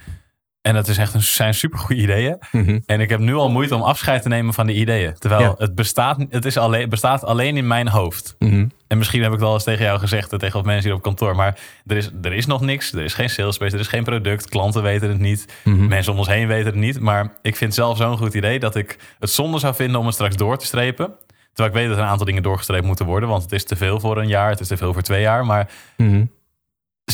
En 0.62 0.74
dat 0.74 0.88
is 0.88 0.98
echt 0.98 1.14
een, 1.14 1.22
zijn 1.22 1.54
supergoeie 1.54 2.02
ideeën. 2.02 2.38
Mm-hmm. 2.52 2.82
En 2.86 3.00
ik 3.00 3.08
heb 3.08 3.20
nu 3.20 3.34
al 3.34 3.50
moeite 3.50 3.74
om 3.74 3.82
afscheid 3.82 4.22
te 4.22 4.28
nemen 4.28 4.54
van 4.54 4.66
die 4.66 4.76
ideeën. 4.76 5.14
Terwijl 5.18 5.42
Ja. 5.42 5.54
het, 5.58 5.74
bestaat, 5.74 6.24
het 6.30 6.44
is 6.44 6.56
alleen, 6.56 6.88
bestaat 6.88 7.24
alleen 7.24 7.56
in 7.56 7.66
mijn 7.66 7.88
hoofd. 7.88 8.34
Mm-hmm. 8.38 8.70
En 8.86 8.98
misschien 8.98 9.22
heb 9.22 9.32
ik 9.32 9.38
het 9.38 9.46
al 9.46 9.54
eens 9.54 9.64
tegen 9.64 9.84
jou 9.84 9.98
gezegd, 9.98 10.32
en 10.32 10.38
tegen 10.38 10.56
wat 10.56 10.64
mensen 10.64 10.84
hier 10.84 10.94
op 10.94 11.02
kantoor. 11.02 11.36
Maar 11.36 11.58
er 11.86 11.96
is, 11.96 12.10
er 12.22 12.32
is 12.32 12.46
nog 12.46 12.60
niks. 12.60 12.92
Er 12.92 13.02
is 13.04 13.14
geen 13.14 13.30
salespace, 13.30 13.74
er 13.74 13.80
is 13.80 13.86
geen 13.88 14.04
product. 14.04 14.48
Klanten 14.48 14.82
weten 14.82 15.08
het 15.08 15.18
niet. 15.18 15.46
Mhm. 15.64 15.86
Mensen 15.88 16.12
om 16.12 16.18
ons 16.18 16.28
heen 16.28 16.46
weten 16.46 16.66
het 16.66 16.74
niet. 16.74 17.00
Maar 17.00 17.32
ik 17.42 17.56
vind 17.56 17.74
zelf 17.74 17.96
zo'n 17.96 18.16
goed 18.16 18.34
idee 18.34 18.58
dat 18.58 18.76
ik 18.76 18.98
het 19.18 19.30
zonde 19.30 19.58
zou 19.58 19.74
vinden 19.74 20.00
om 20.00 20.04
het 20.06 20.14
straks 20.14 20.36
door 20.36 20.58
te 20.58 20.66
strepen. 20.66 21.12
Terwijl 21.52 21.68
ik 21.68 21.80
weet 21.80 21.88
dat 21.88 21.96
er 21.96 22.02
een 22.02 22.10
aantal 22.10 22.26
dingen 22.26 22.42
doorgestreept 22.42 22.84
moeten 22.86 23.06
worden. 23.06 23.28
Want 23.28 23.42
het 23.42 23.52
is 23.52 23.64
te 23.64 23.76
veel 23.76 24.00
voor 24.00 24.18
een 24.18 24.28
jaar, 24.28 24.50
het 24.50 24.60
is 24.60 24.68
te 24.68 24.76
veel 24.76 24.92
voor 24.92 25.02
twee 25.02 25.20
jaar. 25.20 25.46
Maar. 25.46 25.70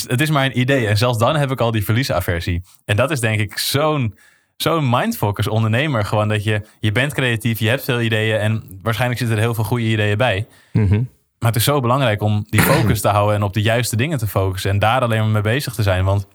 Het 0.03 0.21
is 0.21 0.31
maar 0.31 0.45
een 0.45 0.59
idee. 0.59 0.87
En 0.87 0.97
zelfs 0.99 1.19
dan 1.19 1.37
heb 1.37 1.51
ik 1.51 1.61
al 1.61 1.71
die 1.71 1.85
verliesaversie. 1.85 2.63
En 2.85 2.97
dat 2.97 3.11
is 3.11 3.21
denk 3.21 3.41
ik 3.41 3.59
zo'n 3.59 4.15
zo'n 4.57 4.91
mindfuck 4.91 5.37
als 5.37 5.49
ondernemer. 5.49 6.05
Gewoon 6.05 6.29
dat 6.29 6.45
je, 6.45 6.63
je 6.81 6.93
bent 6.93 7.15
creatief, 7.15 7.59
je 7.59 7.69
hebt 7.69 7.85
veel 7.85 8.01
ideeën. 8.01 8.39
En 8.39 8.79
waarschijnlijk 8.83 9.21
zitten 9.21 9.37
er 9.37 9.43
heel 9.43 9.55
veel 9.55 9.65
goede 9.65 9.85
ideeën 9.85 10.17
bij. 10.17 10.47
Mm-hmm. 10.73 11.09
Maar 11.39 11.49
het 11.49 11.59
is 11.59 11.65
zo 11.65 11.81
belangrijk 11.81 12.23
om 12.23 12.47
die 12.49 12.61
focus 12.73 13.01
te 13.01 13.09
houden 13.09 13.37
en 13.37 13.43
op 13.43 13.53
de 13.53 13.63
juiste 13.63 13.97
dingen 13.97 14.19
te 14.19 14.27
focussen. 14.27 14.71
En 14.71 14.79
daar 14.79 15.01
alleen 15.01 15.21
maar 15.21 15.29
mee 15.29 15.43
bezig 15.43 15.75
te 15.75 15.83
zijn. 15.83 16.05
Want 16.05 16.27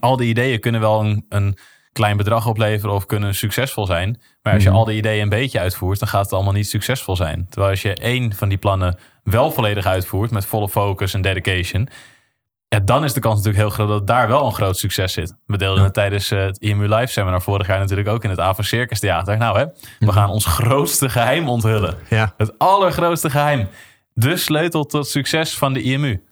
al 0.00 0.16
die 0.16 0.28
ideeën 0.28 0.60
kunnen 0.60 0.80
wel 0.80 1.00
een, 1.00 1.26
een 1.28 1.56
klein 1.92 2.16
bedrag 2.16 2.46
opleveren 2.46 2.94
of 2.94 3.06
kunnen 3.06 3.34
succesvol 3.34 3.86
zijn. 3.86 4.20
Maar 4.42 4.52
als 4.52 4.62
je 4.62 4.68
Mhm. 4.68 4.78
al 4.78 4.84
die 4.84 4.96
ideeën 4.96 5.22
een 5.22 5.28
beetje 5.28 5.60
uitvoert, 5.60 5.98
dan 5.98 6.08
gaat 6.08 6.24
het 6.24 6.32
allemaal 6.32 6.52
niet 6.52 6.68
succesvol 6.68 7.16
zijn. 7.16 7.46
Terwijl 7.50 7.70
als 7.70 7.82
je 7.82 7.94
één 7.94 8.34
van 8.34 8.48
die 8.48 8.58
plannen 8.58 8.98
wel 9.24 9.50
volledig 9.50 9.86
uitvoert 9.86 10.30
met 10.30 10.46
volle 10.46 10.68
focus 10.68 11.14
en 11.14 11.22
dedication, 11.22 11.88
ja, 12.72 12.80
dan 12.80 13.04
is 13.04 13.12
de 13.12 13.20
kans 13.20 13.36
natuurlijk 13.36 13.64
heel 13.64 13.70
groot 13.74 13.88
dat 13.88 14.06
daar 14.06 14.28
wel 14.28 14.46
een 14.46 14.52
groot 14.54 14.78
succes 14.78 15.12
zit. 15.12 15.34
We 15.46 15.56
deelden 15.56 15.84
het 15.84 15.94
tijdens 15.94 16.30
eh, 16.30 16.44
het 16.44 16.58
IMU 16.58 16.88
Live 16.94 17.12
seminar 17.12 17.42
vorig 17.42 17.66
jaar 17.66 17.78
natuurlijk 17.78 18.08
ook 18.08 18.24
in 18.24 18.30
het 18.30 18.38
Ava 18.38 18.62
Circus 18.62 18.98
Theater. 19.00 19.36
Nou 19.38 19.58
hè, 19.58 19.64
we 19.98 20.12
gaan 20.12 20.28
ons 20.30 20.46
grootste 20.46 21.08
geheim 21.08 21.48
onthullen. 21.48 21.94
Ja, 22.08 22.34
Het 22.36 22.58
allergrootste 22.58 23.30
geheim. 23.30 23.68
De 24.14 24.36
sleutel 24.36 24.84
tot 24.84 25.06
succes 25.06 25.58
van 25.58 25.72
de 25.72 25.82
IMU. 25.82 26.22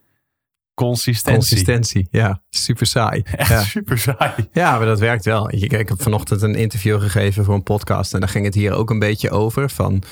Consistentie. 0.75 1.33
consistentie. 1.39 2.09
Ja, 2.11 2.43
super 2.51 2.87
saai. 2.87 3.23
Echt 3.37 3.49
Ja. 3.51 3.63
super 3.63 3.99
saai. 3.99 4.49
Ja, 4.53 4.77
maar 4.77 4.87
dat 4.87 4.99
werkt 4.99 5.25
wel. 5.25 5.51
Ik 5.53 5.71
heb 5.71 5.93
vanochtend 5.97 6.43
een 6.43 6.55
interview 6.55 7.01
gegeven 7.01 7.45
voor 7.45 7.55
een 7.55 7.63
podcast. 7.63 8.15
En 8.15 8.21
daar 8.21 8.29
ging 8.29 8.45
het 8.45 8.55
hier 8.55 8.73
ook 8.73 8.91
een 8.91 8.99
beetje 8.99 9.31
over. 9.31 9.71
Van, 9.71 10.03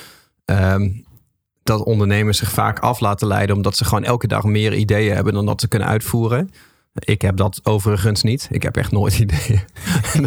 ehm, 0.45 0.89
dat 1.69 1.83
ondernemers 1.83 2.37
zich 2.37 2.51
vaak 2.51 2.79
af 2.79 2.99
laten 2.99 3.27
leiden. 3.27 3.55
Omdat 3.55 3.77
ze 3.77 3.85
gewoon 3.85 4.03
elke 4.03 4.27
dag 4.27 4.43
meer 4.43 4.73
ideeën 4.73 5.15
hebben 5.15 5.33
dan 5.33 5.45
dat 5.45 5.61
ze 5.61 5.67
kunnen 5.67 5.87
uitvoeren. 5.87 6.51
Ik 6.93 7.21
heb 7.21 7.37
dat 7.37 7.59
overigens 7.63 8.23
niet. 8.23 8.47
Ik 8.51 8.63
heb 8.63 8.77
echt 8.77 8.91
nooit 8.91 9.19
ideeën. 9.25 9.61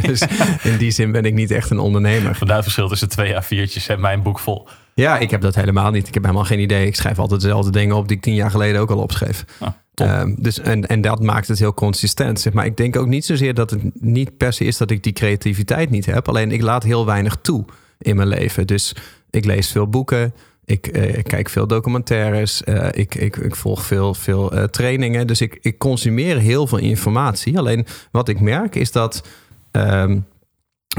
dus 0.02 0.22
in 0.62 0.76
die 0.76 0.90
zin 0.90 1.12
ben 1.12 1.24
ik 1.24 1.34
niet 1.34 1.50
echt 1.50 1.70
een 1.70 1.78
ondernemer. 1.78 2.34
Vandaar 2.34 2.56
het 2.56 2.64
verschil 2.64 2.88
tussen 2.88 3.08
twee 3.08 3.34
A4'tjes 3.34 3.86
en 3.86 4.00
mijn 4.00 4.22
boek 4.22 4.38
vol. 4.38 4.68
Ja, 4.94 5.18
ik 5.18 5.30
heb 5.30 5.40
dat 5.40 5.54
helemaal 5.54 5.90
niet. 5.90 6.08
Ik 6.08 6.14
heb 6.14 6.22
helemaal 6.22 6.44
geen 6.44 6.60
idee. 6.60 6.86
Ik 6.86 6.96
schrijf 6.96 7.18
altijd 7.18 7.40
dezelfde 7.40 7.70
dingen 7.70 7.96
op 7.96 8.08
die 8.08 8.16
ik 8.16 8.22
tien 8.22 8.34
jaar 8.34 8.50
geleden 8.50 8.80
ook 8.80 8.90
al 8.90 8.98
opschreef. 8.98 9.44
Ah. 9.58 9.68
Ehm, 9.94 10.34
dus, 10.38 10.58
en, 10.60 10.86
en 10.86 11.00
dat 11.00 11.22
maakt 11.22 11.48
het 11.48 11.58
heel 11.58 11.74
consistent. 11.74 12.40
Zeg 12.40 12.52
maar 12.52 12.64
ik 12.64 12.76
denk 12.76 12.96
ook 12.96 13.06
niet 13.06 13.24
zozeer 13.24 13.54
dat 13.54 13.70
het 13.70 13.80
niet 13.94 14.36
per 14.36 14.52
se 14.52 14.64
is 14.64 14.76
dat 14.76 14.90
ik 14.90 15.02
die 15.02 15.12
creativiteit 15.12 15.90
niet 15.90 16.06
heb. 16.06 16.28
Alleen 16.28 16.50
ik 16.50 16.62
laat 16.62 16.82
heel 16.82 17.06
weinig 17.06 17.36
toe 17.42 17.64
in 17.98 18.16
mijn 18.16 18.28
leven. 18.28 18.66
Dus 18.66 18.94
ik 19.30 19.44
lees 19.44 19.70
veel 19.70 19.88
boeken. 19.88 20.34
Ik, 20.64 20.86
eh, 20.86 21.18
ik 21.18 21.24
kijk 21.24 21.48
veel 21.48 21.66
documentaires. 21.66 22.64
eh, 22.64 22.88
ik, 22.92 23.14
ik, 23.14 23.36
ik 23.36 23.56
volg 23.56 23.82
veel, 23.82 24.14
veel 24.14 24.52
eh, 24.52 24.64
trainingen. 24.64 25.26
Dus 25.26 25.40
ik, 25.40 25.58
ik 25.60 25.78
consumeer 25.78 26.38
heel 26.38 26.66
veel 26.66 26.78
informatie. 26.78 27.58
Alleen 27.58 27.86
wat 28.10 28.28
ik 28.28 28.40
merk 28.40 28.74
is 28.74 28.92
dat 28.92 29.22
ehm, 29.70 30.18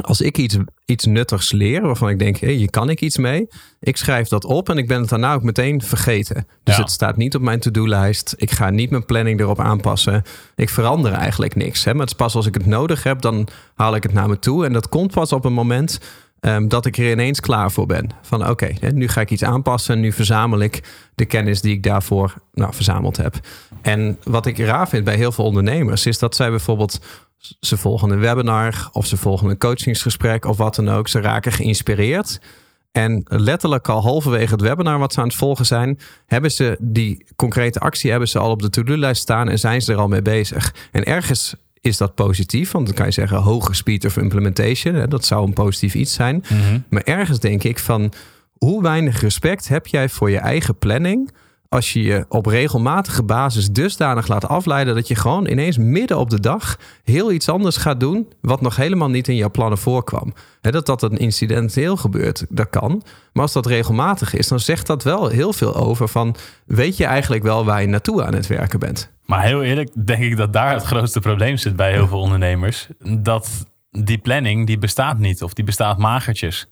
als 0.02 0.22
ik 0.22 0.38
iets, 0.38 0.58
iets 0.86 1.06
nuttigs 1.06 1.52
leer, 1.52 1.82
waarvan 1.82 2.10
ik 2.10 2.20
denk, 2.20 2.38
hé, 2.38 2.52
hier 2.52 2.70
kan 2.70 2.90
ik 2.90 3.02
iets 3.02 3.18
mee. 3.18 3.48
Ik 3.80 3.98
schrijf 3.98 4.28
dat 4.28 4.46
op 4.46 4.70
en 4.70 4.78
ik 4.78 4.88
ben 4.88 5.00
het 5.00 5.10
daarna 5.10 5.34
ook 5.34 5.44
meteen 5.44 5.82
vergeten. 5.82 6.48
Dus 6.64 6.76
Ja. 6.76 6.82
het 6.82 6.92
staat 6.92 7.18
niet 7.18 7.36
op 7.36 7.42
mijn 7.42 7.60
to-do-lijst. 7.60 8.34
Ik 8.38 8.52
ga 8.52 8.70
niet 8.70 8.90
mijn 8.90 9.06
planning 9.06 9.40
erop 9.40 9.60
aanpassen. 9.60 10.24
Ik 10.56 10.70
verander 10.70 11.12
eigenlijk 11.12 11.56
niks. 11.56 11.84
Hè? 11.84 11.92
Maar 11.92 12.02
het 12.02 12.10
is 12.10 12.16
pas 12.16 12.36
als 12.36 12.46
ik 12.46 12.54
het 12.54 12.66
nodig 12.66 13.04
heb, 13.04 13.22
dan 13.22 13.48
haal 13.76 13.96
ik 13.96 14.04
het 14.04 14.14
naar 14.14 14.30
me 14.30 14.40
toe. 14.40 14.66
En 14.66 14.74
dat 14.74 14.90
komt 14.90 15.12
pas 15.12 15.32
op 15.34 15.46
een 15.46 15.54
moment 15.54 16.00
ehm, 16.44 16.68
dat 16.68 16.86
ik 16.86 16.98
er 16.98 17.12
ineens 17.12 17.40
klaar 17.40 17.72
voor 17.72 17.86
ben. 17.86 18.10
Van 18.22 18.50
oké, 18.50 18.74
nu 18.94 19.08
ga 19.08 19.22
ik 19.22 19.32
iets 19.32 19.44
aanpassen. 19.44 20.00
Nu 20.00 20.12
verzamel 20.12 20.60
ik 20.60 20.84
de 21.16 21.26
kennis 21.26 21.62
die 21.62 21.74
ik 21.74 21.84
daarvoor 21.84 22.34
nou, 22.54 22.74
verzameld 22.74 23.18
heb. 23.18 23.36
En 23.82 24.18
wat 24.24 24.46
ik 24.46 24.58
raar 24.58 24.90
vind 24.90 25.04
bij 25.04 25.16
heel 25.16 25.32
veel 25.32 25.46
ondernemers, 25.46 26.06
is 26.06 26.20
dat 26.20 26.36
zij 26.36 26.50
bijvoorbeeld 26.50 27.00
ze 27.60 27.78
volgen 27.78 28.10
een 28.10 28.20
webinar 28.20 28.90
of 28.92 29.06
ze 29.06 29.18
volgen 29.18 29.50
een 29.50 29.58
coachingsgesprek 29.58 30.46
of 30.46 30.58
wat 30.58 30.76
dan 30.76 30.90
ook. 30.90 31.08
Ze 31.08 31.22
raken 31.22 31.52
geïnspireerd. 31.52 32.40
En 32.92 33.24
letterlijk 33.26 33.90
al 33.90 34.02
halverwege 34.02 34.52
het 34.52 34.62
webinar 34.62 35.00
wat 35.00 35.14
ze 35.14 35.20
aan 35.20 35.28
het 35.28 35.36
volgen 35.36 35.66
zijn, 35.66 36.00
hebben 36.26 36.52
ze 36.52 36.78
die 36.80 37.26
concrete 37.36 37.80
actie 37.80 38.10
hebben 38.12 38.30
ze 38.30 38.40
al 38.40 38.52
op 38.52 38.62
de 38.62 38.70
to-do-lijst 38.70 39.22
staan 39.22 39.50
en 39.50 39.60
zijn 39.60 39.82
ze 39.82 39.92
er 39.92 39.98
al 39.98 40.08
mee 40.08 40.22
bezig. 40.22 40.76
En 40.92 41.04
ergens 41.04 41.56
is 41.84 41.98
dat 41.98 42.16
positief, 42.16 42.72
want 42.72 42.86
dan 42.86 42.96
kan 42.96 43.06
je 43.06 43.12
zeggen 43.12 43.38
hoge 43.38 43.74
speed 43.74 44.06
of 44.06 44.18
implementation. 44.18 44.96
Hè, 44.96 45.08
dat 45.08 45.26
zou 45.26 45.46
een 45.46 45.54
positief 45.54 45.96
iets 45.96 46.14
zijn. 46.14 46.44
Maar 46.90 47.04
ergens 47.04 47.40
denk 47.40 47.64
ik 47.64 47.80
van 47.80 48.14
hoe 48.58 48.82
weinig 48.82 49.22
respect 49.22 49.68
heb 49.68 49.88
jij 49.88 50.10
voor 50.10 50.30
je 50.30 50.38
eigen 50.38 50.78
planning 50.78 51.32
als 51.74 51.94
je 51.94 52.04
je 52.04 52.26
op 52.30 52.46
regelmatige 52.46 53.24
basis 53.24 53.72
dusdanig 53.72 54.28
laat 54.28 54.48
afleiden 54.48 54.96
dat 54.96 55.08
je 55.08 55.16
gewoon 55.16 55.48
ineens 55.48 55.78
midden 55.78 56.18
op 56.18 56.30
de 56.30 56.40
dag 56.40 56.78
heel 57.04 57.32
iets 57.32 57.50
anders 57.50 57.78
gaat 57.78 58.00
doen 58.00 58.28
wat 58.42 58.62
nog 58.62 58.76
helemaal 58.76 59.10
niet 59.10 59.28
in 59.28 59.36
jouw 59.36 59.52
plannen 59.52 59.78
voorkwam. 59.78 60.34
Hè, 60.62 60.72
dat 60.72 60.86
dat 60.86 61.02
een 61.02 61.18
incidenteel 61.18 61.98
gebeurt, 61.98 62.46
dat 62.50 62.70
kan. 62.70 63.04
Maar 63.34 63.44
als 63.44 63.54
dat 63.54 63.66
regelmatig 63.66 64.34
is, 64.34 64.48
dan 64.48 64.60
zegt 64.60 64.88
dat 64.88 65.04
wel 65.04 65.28
heel 65.28 65.54
veel 65.54 65.76
over 65.76 66.08
van 66.08 66.36
weet 66.66 66.98
je 66.98 67.06
eigenlijk 67.06 67.44
wel 67.44 67.66
waar 67.66 67.82
je 67.82 67.88
naartoe 67.88 68.24
aan 68.24 68.34
het 68.34 68.48
werken 68.48 68.80
bent. 68.80 69.12
Maar 69.26 69.44
heel 69.44 69.64
eerlijk 69.64 69.90
denk 70.06 70.24
ik 70.24 70.38
dat 70.38 70.54
daar 70.54 70.74
het 70.74 70.84
grootste 70.84 71.20
probleem 71.20 71.58
zit 71.58 71.76
bij 71.76 71.92
heel 71.92 72.08
veel 72.08 72.20
ondernemers. 72.20 72.88
Dat 73.20 73.66
die 73.92 74.18
planning, 74.18 74.68
die 74.68 74.78
bestaat 74.78 75.18
niet. 75.18 75.44
Of 75.44 75.54
die 75.54 75.66
bestaat 75.66 75.98
magertjes. 75.98 76.68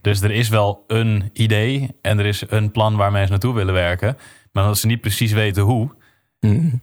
Dus 0.00 0.20
er 0.20 0.30
is 0.30 0.48
wel 0.48 0.84
een 0.86 1.30
idee 1.32 1.88
en 2.02 2.18
er 2.18 2.26
is 2.26 2.42
een 2.48 2.70
plan 2.70 2.96
waar 2.96 3.10
mensen 3.12 3.30
naartoe 3.30 3.54
willen 3.54 3.74
werken. 3.74 4.16
Maar 4.52 4.64
als 4.64 4.80
ze 4.80 4.86
niet 4.86 5.00
precies 5.00 5.32
weten 5.32 5.62
hoe, 5.62 5.90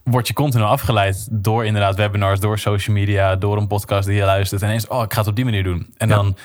word 0.03 0.27
je 0.27 0.33
continu 0.33 0.63
afgeleid 0.63 1.27
door 1.31 1.65
inderdaad 1.65 1.95
webinars, 1.95 2.39
door 2.39 2.59
social 2.59 2.95
media, 2.95 3.35
door 3.35 3.57
een 3.57 3.67
podcast 3.67 4.07
die 4.07 4.17
je 4.17 4.23
luistert. 4.23 4.61
En 4.61 4.67
ineens, 4.67 4.87
oh, 4.87 5.03
ik 5.03 5.13
ga 5.13 5.19
het 5.19 5.29
op 5.29 5.35
die 5.35 5.45
manier 5.45 5.63
doen. 5.63 5.93
En 5.97 6.09
Ja. 6.09 6.15
dan, 6.15 6.35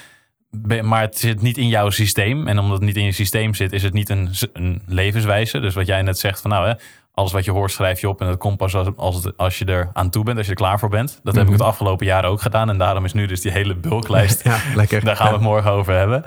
maar 0.87 1.01
het 1.01 1.19
zit 1.19 1.43
niet 1.43 1.59
in 1.59 1.69
jouw 1.69 1.91
systeem. 1.91 2.49
En 2.49 2.59
omdat 2.59 2.77
het 2.77 2.87
niet 2.87 2.97
in 2.97 3.05
je 3.05 3.13
systeem 3.13 3.55
zit, 3.55 3.73
is 3.73 3.83
het 3.83 3.93
niet 3.93 4.09
een, 4.09 4.31
een 4.53 4.83
levenswijze. 4.87 5.61
Dus 5.61 5.75
wat 5.75 5.87
jij 5.87 6.03
net 6.03 6.19
zegt 6.19 6.41
van 6.41 6.51
nou, 6.51 6.67
hè, 6.69 6.75
alles 7.15 7.33
wat 7.33 7.45
je 7.45 7.51
hoort 7.51 7.71
schrijf 7.71 8.01
je 8.01 8.09
op 8.09 8.21
en 8.21 8.27
dat 8.27 8.39
komt 8.39 8.57
pas 8.57 8.75
als, 8.75 8.89
als, 8.97 9.25
het- 9.25 9.37
als 9.37 9.59
je 9.59 9.65
er 9.65 9.91
aan 9.93 10.11
toe 10.11 10.25
bent, 10.25 10.37
als 10.37 10.47
je 10.47 10.53
er 10.53 10.59
klaar 10.59 10.79
voor 10.79 10.89
bent. 10.89 11.21
Dat 11.23 11.35
heb 11.35 11.47
ik 11.47 11.53
het 11.53 11.61
afgelopen 11.63 12.07
jaar 12.07 12.25
ook 12.25 12.41
gedaan. 12.41 12.69
En 12.71 12.79
daarom 12.79 13.05
is 13.05 13.13
nu 13.13 13.27
dus 13.27 13.41
die 13.41 13.53
hele 13.53 13.75
bulklijst 13.75 14.45
Ja, 14.49 14.59
lekker. 14.75 15.05
daar 15.05 15.17
gaan 15.17 15.27
we 15.27 15.33
het 15.33 15.43
morgen 15.43 15.71
over 15.71 15.95
hebben. 15.95 16.25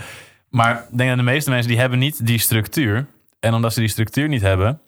Maar 0.49 0.71
ik 0.91 0.97
denk 0.97 1.09
dat 1.09 1.17
de 1.17 1.23
meeste 1.23 1.49
mensen 1.49 1.69
die 1.69 1.79
hebben 1.79 1.99
niet 1.99 2.25
die 2.25 2.39
structuur. 2.39 3.05
En 3.39 3.53
omdat 3.53 3.73
ze 3.73 3.79
die 3.79 3.89
structuur 3.89 4.27
niet 4.27 4.41
hebben, 4.41 4.79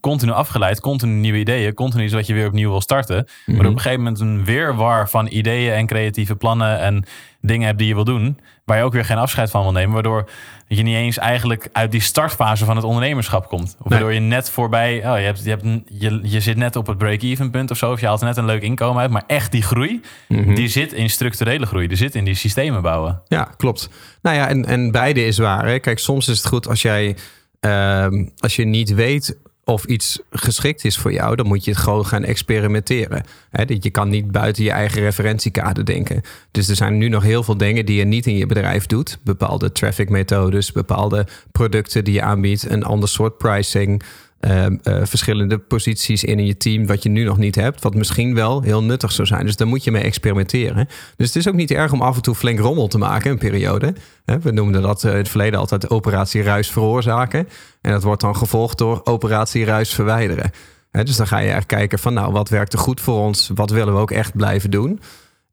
continu 0.00 0.32
afgeleid, 0.32 0.80
continu 0.80 1.12
nieuwe 1.12 1.38
ideeën, 1.38 1.74
continu 1.74 2.04
iets 2.04 2.12
wat 2.12 2.26
je 2.26 2.34
weer 2.34 2.46
opnieuw 2.46 2.70
wil 2.70 2.80
starten. 2.80 3.28
Maar 3.46 3.66
op 3.66 3.72
een 3.72 3.80
gegeven 3.80 4.02
moment 4.02 4.20
een 4.20 4.44
weerwar 4.44 5.08
van 5.08 5.26
ideeën 5.26 5.72
en 5.72 5.86
creatieve 5.86 6.36
plannen 6.36 6.80
en 6.80 7.04
dingen 7.40 7.66
hebt 7.66 7.78
die 7.78 7.88
je 7.88 7.94
wil 7.94 8.04
doen, 8.04 8.38
waar 8.64 8.76
je 8.76 8.82
ook 8.82 8.92
weer 8.92 9.04
geen 9.04 9.18
afscheid 9.18 9.50
van 9.50 9.62
wil 9.62 9.72
nemen, 9.72 9.94
waardoor 9.94 10.30
je 10.68 10.82
niet 10.82 10.96
eens 10.96 11.18
eigenlijk 11.18 11.68
uit 11.72 11.90
die 11.90 12.00
startfase 12.00 12.64
van 12.64 12.76
het 12.76 12.84
ondernemerschap 12.84 13.48
komt. 13.48 13.76
Of 13.82 13.90
waardoor 13.90 14.12
je 14.12 14.20
net 14.20 14.50
voorbij, 14.50 14.96
oh, 14.96 15.18
je, 15.18 15.24
hebt, 15.24 15.44
je, 15.44 15.50
hebt 15.50 15.64
een, 15.64 15.86
je, 15.88 16.20
je 16.22 16.40
zit 16.40 16.56
net 16.56 16.76
op 16.76 16.86
het 16.86 16.98
break-even 16.98 17.50
punt 17.50 17.70
of 17.70 17.76
zo, 17.76 17.92
of 17.92 18.00
je 18.00 18.06
haalt 18.06 18.20
net 18.20 18.36
een 18.36 18.44
leuk 18.44 18.62
inkomen 18.62 19.02
uit, 19.02 19.10
maar 19.10 19.24
echt 19.26 19.52
die 19.52 19.62
groei, 19.62 20.00
die 20.28 20.68
zit 20.68 20.92
in 20.92 21.10
structurele 21.10 21.66
groei, 21.66 21.86
die 21.86 21.96
zit 21.96 22.14
in 22.14 22.24
die 22.24 22.34
systemen 22.34 22.82
bouwen. 22.82 23.22
Ja, 23.26 23.48
klopt. 23.56 23.88
Nou 24.22 24.36
ja, 24.36 24.48
en, 24.48 24.64
en 24.64 24.90
beide 24.90 25.24
is 25.24 25.38
waar. 25.38 25.66
Hè? 25.66 25.78
Kijk, 25.78 25.98
soms 25.98 26.28
is 26.28 26.38
het 26.38 26.46
goed 26.46 26.68
als 26.68 26.82
jij 26.82 27.16
ehm, 27.60 28.26
als 28.38 28.56
je 28.56 28.64
niet 28.64 28.94
weet 28.94 29.36
of 29.68 29.84
iets 29.84 30.20
geschikt 30.30 30.84
is 30.84 30.98
voor 30.98 31.12
jou, 31.12 31.36
dan 31.36 31.46
moet 31.46 31.64
je 31.64 31.70
het 31.70 31.80
gewoon 31.80 32.06
gaan 32.06 32.24
experimenteren. 32.24 33.24
Dat 33.50 33.84
je 33.84 33.90
kan 33.90 34.08
niet 34.08 34.30
buiten 34.30 34.64
je 34.64 34.70
eigen 34.70 35.02
referentiekader 35.02 35.84
denken. 35.84 36.22
Dus 36.50 36.68
er 36.68 36.76
zijn 36.76 36.98
nu 36.98 37.08
nog 37.08 37.22
heel 37.22 37.42
veel 37.42 37.56
dingen 37.56 37.86
die 37.86 37.96
je 37.98 38.04
niet 38.04 38.26
in 38.26 38.36
je 38.36 38.46
bedrijf 38.46 38.86
doet. 38.86 39.18
Bepaalde 39.22 39.72
traffic 39.72 40.08
methodes, 40.08 40.72
bepaalde 40.72 41.26
producten 41.52 42.04
die 42.04 42.14
je 42.14 42.22
aanbiedt, 42.22 42.70
een 42.70 42.84
ander 42.84 43.08
soort 43.08 43.38
pricing. 43.38 44.02
Ehm, 44.40 44.76
eh, 44.82 45.00
verschillende 45.02 45.58
posities 45.58 46.24
in 46.24 46.46
je 46.46 46.56
team 46.56 46.86
wat 46.86 47.02
je 47.02 47.08
nu 47.08 47.24
nog 47.24 47.38
niet 47.38 47.54
hebt, 47.54 47.82
wat 47.82 47.94
misschien 47.94 48.34
wel 48.34 48.62
heel 48.62 48.82
nuttig 48.82 49.12
zou 49.12 49.28
zijn. 49.28 49.46
Dus 49.46 49.56
daar 49.56 49.66
moet 49.66 49.84
je 49.84 49.90
mee 49.90 50.02
experimenteren. 50.02 50.88
Dus 51.16 51.26
het 51.26 51.36
is 51.36 51.48
ook 51.48 51.54
niet 51.54 51.70
erg 51.70 51.92
om 51.92 52.02
af 52.02 52.16
en 52.16 52.22
toe 52.22 52.34
flink 52.34 52.58
rommel 52.58 52.88
te 52.88 52.98
maken, 52.98 53.30
een 53.30 53.38
periode. 53.38 53.94
We 54.24 54.50
noemden 54.50 54.82
dat 54.82 55.04
eh, 55.04 55.10
in 55.10 55.16
het 55.16 55.28
verleden 55.28 55.58
altijd 55.58 55.90
operatie 55.90 56.42
ruis 56.42 56.70
veroorzaken. 56.70 57.48
En 57.80 57.92
dat 57.92 58.02
wordt 58.02 58.20
dan 58.20 58.36
gevolgd 58.36 58.78
door 58.78 59.00
operatie 59.04 59.64
ruis 59.64 59.94
verwijderen. 59.94 60.50
Dus 60.90 61.16
dan 61.16 61.26
ga 61.26 61.38
je 61.38 61.50
echt 61.50 61.66
kijken 61.66 61.98
van 61.98 62.14
nou, 62.14 62.32
wat 62.32 62.48
werkt 62.48 62.72
er 62.72 62.78
goed 62.78 63.00
voor 63.00 63.18
ons? 63.18 63.50
Wat 63.54 63.70
willen 63.70 63.94
we 63.94 64.00
ook 64.00 64.10
echt 64.10 64.36
blijven 64.36 64.70
doen? 64.70 65.00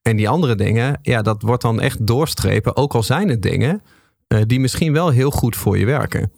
En 0.01 0.15
die 0.15 0.29
andere 0.29 0.55
dingen, 0.55 0.99
ja, 1.01 1.21
dat 1.21 1.41
wordt 1.41 1.61
dan 1.61 1.81
echt 1.81 2.07
doorstrepen. 2.07 2.75
Ook 2.75 2.93
al 2.93 3.03
zijn 3.03 3.29
het 3.29 3.41
dingen 3.41 3.81
eh, 4.27 4.41
die 4.45 4.59
misschien 4.59 4.93
wel 4.93 5.09
heel 5.09 5.31
goed 5.31 5.55
voor 5.55 5.77
je 5.77 5.85
werken. 5.85 6.31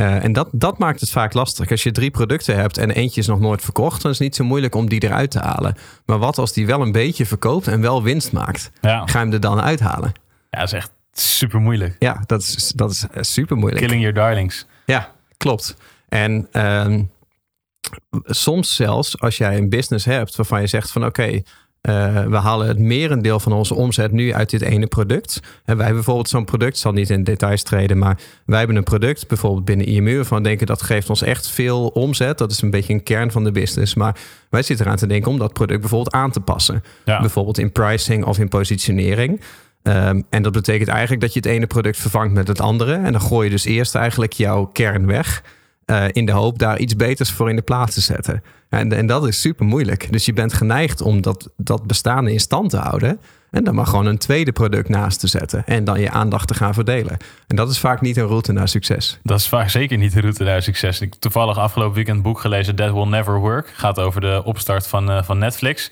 Eh, 0.00 0.24
en 0.24 0.32
dat, 0.32 0.48
dat 0.52 0.78
maakt 0.78 1.00
het 1.00 1.10
vaak 1.10 1.32
lastig. 1.32 1.70
Als 1.70 1.82
je 1.82 1.90
drie 1.90 2.10
producten 2.10 2.56
hebt 2.56 2.78
en 2.78 2.90
eentje 2.90 3.20
is 3.20 3.26
nog 3.26 3.40
nooit 3.40 3.62
verkocht, 3.62 4.02
dan 4.02 4.10
is 4.10 4.18
het 4.18 4.26
niet 4.26 4.36
zo 4.36 4.44
moeilijk 4.44 4.74
om 4.74 4.88
die 4.88 5.02
eruit 5.02 5.30
te 5.30 5.38
halen. 5.38 5.76
Maar 6.06 6.18
wat 6.18 6.38
als 6.38 6.52
die 6.52 6.66
wel 6.66 6.80
een 6.80 6.92
beetje 6.92 7.26
verkoopt 7.26 7.68
en 7.68 7.80
wel 7.80 8.02
winst 8.02 8.32
maakt? 8.32 8.70
Ja, 8.80 9.06
Ga 9.06 9.18
je 9.18 9.24
hem 9.24 9.32
er 9.32 9.40
dan 9.40 9.60
uithalen? 9.60 10.12
ja 10.50 10.58
dat 10.58 10.66
is 10.66 10.72
echt 10.72 10.90
super 11.12 11.60
moeilijk. 11.60 11.96
Ja, 11.98 12.22
dat 12.26 12.40
is, 12.40 12.72
dat 12.76 12.90
is 12.90 13.32
super 13.32 13.56
moeilijk. 13.56 13.82
Killing 13.82 14.00
your 14.00 14.14
darlings. 14.16 14.66
Ja, 14.86 15.12
klopt. 15.36 15.76
En 16.08 16.48
ehm, 16.52 17.02
soms 18.24 18.74
zelfs 18.76 19.20
als 19.20 19.36
jij 19.36 19.56
een 19.56 19.68
business 19.68 20.04
hebt 20.04 20.36
waarvan 20.36 20.60
je 20.60 20.66
zegt 20.66 20.90
van 20.90 21.04
oké, 21.04 21.42
Uh, 21.88 22.24
we 22.24 22.36
halen 22.36 22.68
het 22.68 22.78
merendeel 22.78 23.40
van 23.40 23.52
onze 23.52 23.74
omzet 23.74 24.12
nu 24.12 24.34
uit 24.34 24.50
dit 24.50 24.62
ene 24.62 24.86
product. 24.86 25.40
En 25.42 25.50
wij 25.64 25.76
hebben 25.76 25.94
bijvoorbeeld 25.94 26.28
zo'n 26.28 26.44
product, 26.44 26.78
zal 26.78 26.92
niet 26.92 27.10
in 27.10 27.24
details 27.24 27.62
treden, 27.62 27.98
maar 27.98 28.18
wij 28.46 28.58
hebben 28.58 28.76
een 28.76 28.84
product, 28.84 29.28
bijvoorbeeld 29.28 29.64
binnen 29.64 29.86
IMU, 29.86 30.16
waarvan 30.16 30.38
we 30.38 30.44
denken 30.44 30.66
dat 30.66 30.82
geeft 30.82 31.10
ons 31.10 31.22
echt 31.22 31.48
veel 31.48 31.88
omzet. 31.88 32.38
Dat 32.38 32.50
is 32.50 32.62
een 32.62 32.70
beetje 32.70 32.92
een 32.92 33.02
kern 33.02 33.30
van 33.30 33.44
de 33.44 33.52
business. 33.52 33.94
Maar 33.94 34.16
wij 34.50 34.62
zitten 34.62 34.86
eraan 34.86 34.98
te 34.98 35.06
denken 35.06 35.30
om 35.30 35.38
dat 35.38 35.52
product 35.52 35.80
bijvoorbeeld 35.80 36.14
aan 36.14 36.30
te 36.30 36.40
passen. 36.40 36.82
Bijvoorbeeld 37.04 37.58
in 37.58 37.72
pricing 37.72 38.24
of 38.24 38.38
in 38.38 38.48
positionering. 38.48 39.40
Um, 39.82 40.24
en 40.30 40.42
dat 40.42 40.52
betekent 40.52 40.88
eigenlijk 40.88 41.20
dat 41.20 41.32
je 41.32 41.38
het 41.38 41.48
ene 41.48 41.66
product 41.66 41.98
vervangt 41.98 42.34
met 42.34 42.48
het 42.48 42.60
andere. 42.60 42.94
En 42.94 43.12
dan 43.12 43.20
gooi 43.20 43.44
je 43.44 43.50
dus 43.50 43.64
eerst 43.64 43.94
eigenlijk 43.94 44.32
jouw 44.32 44.64
kern 44.64 45.06
weg. 45.06 45.42
Uh, 45.90 46.04
in 46.12 46.26
de 46.26 46.32
hoop 46.32 46.58
daar 46.58 46.78
iets 46.78 46.96
beters 46.96 47.30
voor 47.30 47.50
in 47.50 47.56
de 47.56 47.62
plaats 47.62 47.94
te 47.94 48.00
zetten. 48.00 48.42
En, 48.68 48.92
en 48.92 49.06
dat 49.06 49.26
is 49.26 49.40
super 49.40 49.66
moeilijk. 49.66 50.12
Dus 50.12 50.24
je 50.24 50.32
bent 50.32 50.52
geneigd 50.52 51.00
om 51.00 51.20
dat, 51.20 51.50
dat 51.56 51.86
bestaande 51.86 52.32
in 52.32 52.40
stand 52.40 52.70
te 52.70 52.76
houden. 52.76 53.20
En 53.50 53.64
dan 53.64 53.74
maar 53.74 53.86
gewoon 53.86 54.06
een 54.06 54.18
tweede 54.18 54.52
product 54.52 54.88
naast 54.88 55.20
te 55.20 55.26
zetten. 55.26 55.66
En 55.66 55.84
dan 55.84 56.00
je 56.00 56.10
aandacht 56.10 56.48
te 56.48 56.54
gaan 56.54 56.74
verdelen. 56.74 57.16
En 57.46 57.56
dat 57.56 57.70
is 57.70 57.78
vaak 57.78 58.00
niet 58.00 58.16
een 58.16 58.26
route 58.26 58.52
naar 58.52 58.68
succes. 58.68 59.18
Dat 59.22 59.38
is 59.38 59.48
vaak 59.48 59.70
zeker 59.70 59.98
niet 59.98 60.12
de 60.12 60.20
route 60.20 60.44
naar 60.44 60.62
succes. 60.62 61.00
Ik 61.00 61.12
heb 61.12 61.20
toevallig 61.20 61.58
afgelopen 61.58 61.94
weekend 61.94 62.16
een 62.16 62.22
boek 62.22 62.40
gelezen, 62.40 62.74
That 62.74 62.92
Will 62.92 63.06
Never 63.06 63.38
Work. 63.38 63.72
Gaat 63.74 63.98
over 63.98 64.20
de 64.20 64.42
opstart 64.44 64.86
van, 64.86 65.10
uh, 65.10 65.22
van 65.22 65.38
Netflix. 65.38 65.90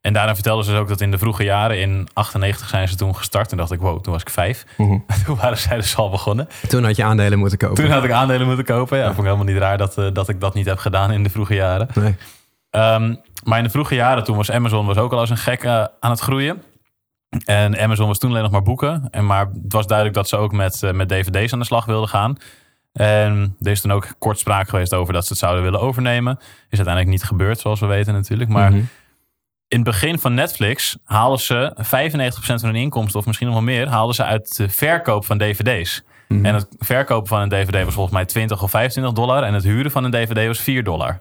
En 0.00 0.12
daarna 0.12 0.34
vertelden 0.34 0.64
ze 0.64 0.76
ook 0.76 0.88
dat 0.88 1.00
in 1.00 1.10
de 1.10 1.18
vroege 1.18 1.44
jaren, 1.44 1.80
in 1.80 2.08
98 2.12 2.68
zijn 2.68 2.88
ze 2.88 2.96
toen 2.96 3.16
gestart. 3.16 3.50
En 3.50 3.56
dacht 3.56 3.72
ik, 3.72 3.80
wow, 3.80 4.02
toen 4.02 4.12
was 4.12 4.22
ik 4.22 4.30
vijf. 4.30 4.64
Mhm. 4.76 4.98
toen 5.26 5.36
waren 5.36 5.58
zij 5.58 5.76
dus 5.76 5.96
al 5.96 6.10
begonnen. 6.10 6.48
Toen 6.68 6.84
had 6.84 6.96
je 6.96 7.04
aandelen 7.04 7.38
moeten 7.38 7.58
kopen. 7.58 7.84
Toen 7.84 7.92
had 7.92 8.04
ik 8.04 8.10
aandelen 8.10 8.46
moeten 8.46 8.64
kopen. 8.64 8.96
Ja, 8.96 9.02
ja. 9.02 9.08
vond 9.08 9.18
ik 9.18 9.32
helemaal 9.32 9.52
niet 9.52 9.62
raar 9.62 9.78
dat, 9.78 9.98
uh, 9.98 10.12
dat 10.12 10.28
ik 10.28 10.40
dat 10.40 10.54
niet 10.54 10.66
heb 10.66 10.78
gedaan 10.78 11.12
in 11.12 11.22
de 11.22 11.30
vroege 11.30 11.54
jaren. 11.54 11.88
Nee. 11.94 12.16
Um, 12.70 13.20
maar 13.44 13.58
in 13.58 13.64
de 13.64 13.70
vroege 13.70 13.94
jaren 13.94 14.24
toen 14.24 14.36
was 14.36 14.50
Amazon 14.50 14.86
was 14.86 14.96
ook 14.96 15.12
al 15.12 15.18
als 15.18 15.30
een 15.30 15.36
gek 15.36 15.64
uh, 15.64 15.84
aan 16.00 16.10
het 16.10 16.20
groeien. 16.20 16.62
En 17.44 17.78
Amazon 17.78 18.06
was 18.06 18.18
toen 18.18 18.30
alleen 18.30 18.42
nog 18.42 18.50
maar 18.50 18.62
boeken. 18.62 19.08
En 19.10 19.26
maar 19.26 19.46
het 19.62 19.72
was 19.72 19.86
duidelijk 19.86 20.16
dat 20.16 20.28
ze 20.28 20.36
ook 20.36 20.52
met, 20.52 20.82
uh, 20.82 20.92
met 20.92 21.08
dvd's 21.08 21.52
aan 21.52 21.58
de 21.58 21.64
slag 21.64 21.84
wilden 21.84 22.08
gaan. 22.08 22.36
En 22.92 23.56
er 23.60 23.70
is 23.70 23.80
toen 23.80 23.92
ook 23.92 24.14
kort 24.18 24.38
sprake 24.38 24.70
geweest 24.70 24.94
over 24.94 25.12
dat 25.12 25.22
ze 25.22 25.28
het 25.28 25.38
zouden 25.38 25.62
willen 25.62 25.80
overnemen. 25.80 26.36
Is 26.68 26.78
uiteindelijk 26.78 27.08
niet 27.08 27.24
gebeurd, 27.24 27.58
zoals 27.58 27.80
we 27.80 27.86
weten 27.86 28.14
natuurlijk. 28.14 28.50
Maar... 28.50 28.70
Mm 28.70 28.76
-hmm 28.76 28.88
in 29.70 29.78
het 29.78 29.84
begin 29.84 30.18
van 30.18 30.34
Netflix 30.34 30.96
haalden 31.04 31.38
ze 31.38 31.74
95% 31.76 31.82
van 32.38 32.58
hun 32.64 32.74
inkomsten, 32.74 33.20
of 33.20 33.26
misschien 33.26 33.46
nog 33.46 33.56
wel 33.56 33.64
meer, 33.64 33.88
haalden 33.88 34.14
ze 34.14 34.24
uit 34.24 34.56
de 34.56 34.68
verkoop 34.68 35.24
van 35.24 35.38
dvd's. 35.38 36.02
Mhm. 36.28 36.44
En 36.44 36.54
het 36.54 36.66
verkopen 36.78 37.28
van 37.28 37.40
een 37.40 37.48
dvd 37.48 37.84
was 37.84 37.94
volgens 37.94 38.14
mij 38.14 38.24
20 38.24 38.62
of 38.62 38.70
25 38.70 39.12
dollar. 39.12 39.42
En 39.42 39.54
het 39.54 39.64
huren 39.64 39.90
van 39.90 40.04
een 40.04 40.10
dvd 40.10 40.46
was 40.46 40.60
4 40.60 40.84
dollar. 40.84 41.20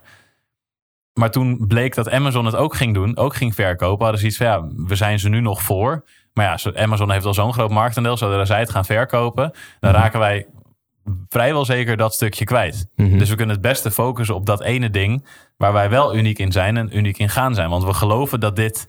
Maar 1.13 1.31
toen 1.31 1.67
bleek 1.67 1.95
dat 1.95 2.09
Amazon 2.09 2.45
het 2.45 2.55
ook 2.55 2.75
ging 2.75 2.93
doen, 2.93 3.17
ook 3.17 3.35
ging 3.35 3.55
verkopen. 3.55 4.03
Hadden 4.03 4.21
ze 4.21 4.27
iets 4.27 4.37
van, 4.37 4.45
ja, 4.45 4.67
we 4.87 4.95
zijn 4.95 5.19
ze 5.19 5.29
nu 5.29 5.39
nog 5.41 5.61
voor. 5.61 6.05
Maar 6.33 6.59
ja, 6.63 6.71
Amazon 6.81 7.11
heeft 7.11 7.25
al 7.25 7.33
zo'n 7.33 7.53
groot 7.53 7.69
marktaandeel. 7.69 8.17
Zodra 8.17 8.45
zij 8.45 8.59
het 8.59 8.69
gaan 8.69 8.85
verkopen, 8.85 9.53
dan 9.79 9.91
mhm. 9.91 10.01
raken 10.01 10.19
wij 10.19 10.47
vrijwel 11.29 11.65
zeker 11.65 11.97
dat 11.97 12.13
stukje 12.13 12.45
kwijt. 12.45 12.87
Mhm. 12.95 13.17
Dus 13.17 13.29
we 13.29 13.35
kunnen 13.35 13.55
het 13.55 13.63
beste 13.63 13.91
focussen 13.91 14.35
op 14.35 14.45
dat 14.45 14.61
ene 14.61 14.89
ding 14.89 15.25
waar 15.57 15.73
wij 15.73 15.89
wel 15.89 16.15
uniek 16.15 16.39
in 16.39 16.51
zijn 16.51 16.77
en 16.77 16.97
uniek 16.97 17.17
in 17.17 17.29
gaan 17.29 17.55
zijn. 17.55 17.69
Want 17.69 17.83
we 17.83 17.93
geloven 17.93 18.39
dat 18.39 18.55
dit 18.55 18.87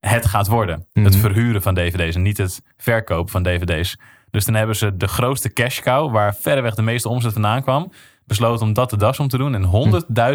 het 0.00 0.26
gaat 0.26 0.46
worden. 0.46 0.86
Het 0.92 1.12
mhm. 1.12 1.18
verhuren 1.18 1.62
van 1.62 1.74
dvd's 1.74 2.14
en 2.14 2.22
niet 2.22 2.38
het 2.38 2.62
verkopen 2.76 3.32
van 3.32 3.42
dvd's. 3.42 3.96
Dus 4.30 4.44
dan 4.44 4.54
hebben 4.54 4.76
ze 4.76 4.96
de 4.96 5.08
grootste 5.08 5.52
cash 5.52 5.80
cow, 5.80 6.12
waar 6.12 6.34
verreweg 6.34 6.74
de 6.74 6.82
meeste 6.82 7.08
omzet 7.08 7.32
vandaan 7.32 7.62
kwam, 7.62 7.92
besloten 8.24 8.66
om 8.66 8.72
dat 8.72 8.90
de 8.90 8.96
das 8.96 9.18
om 9.18 9.28
te 9.28 9.36
doen. 9.36 9.54
En 9.54 9.92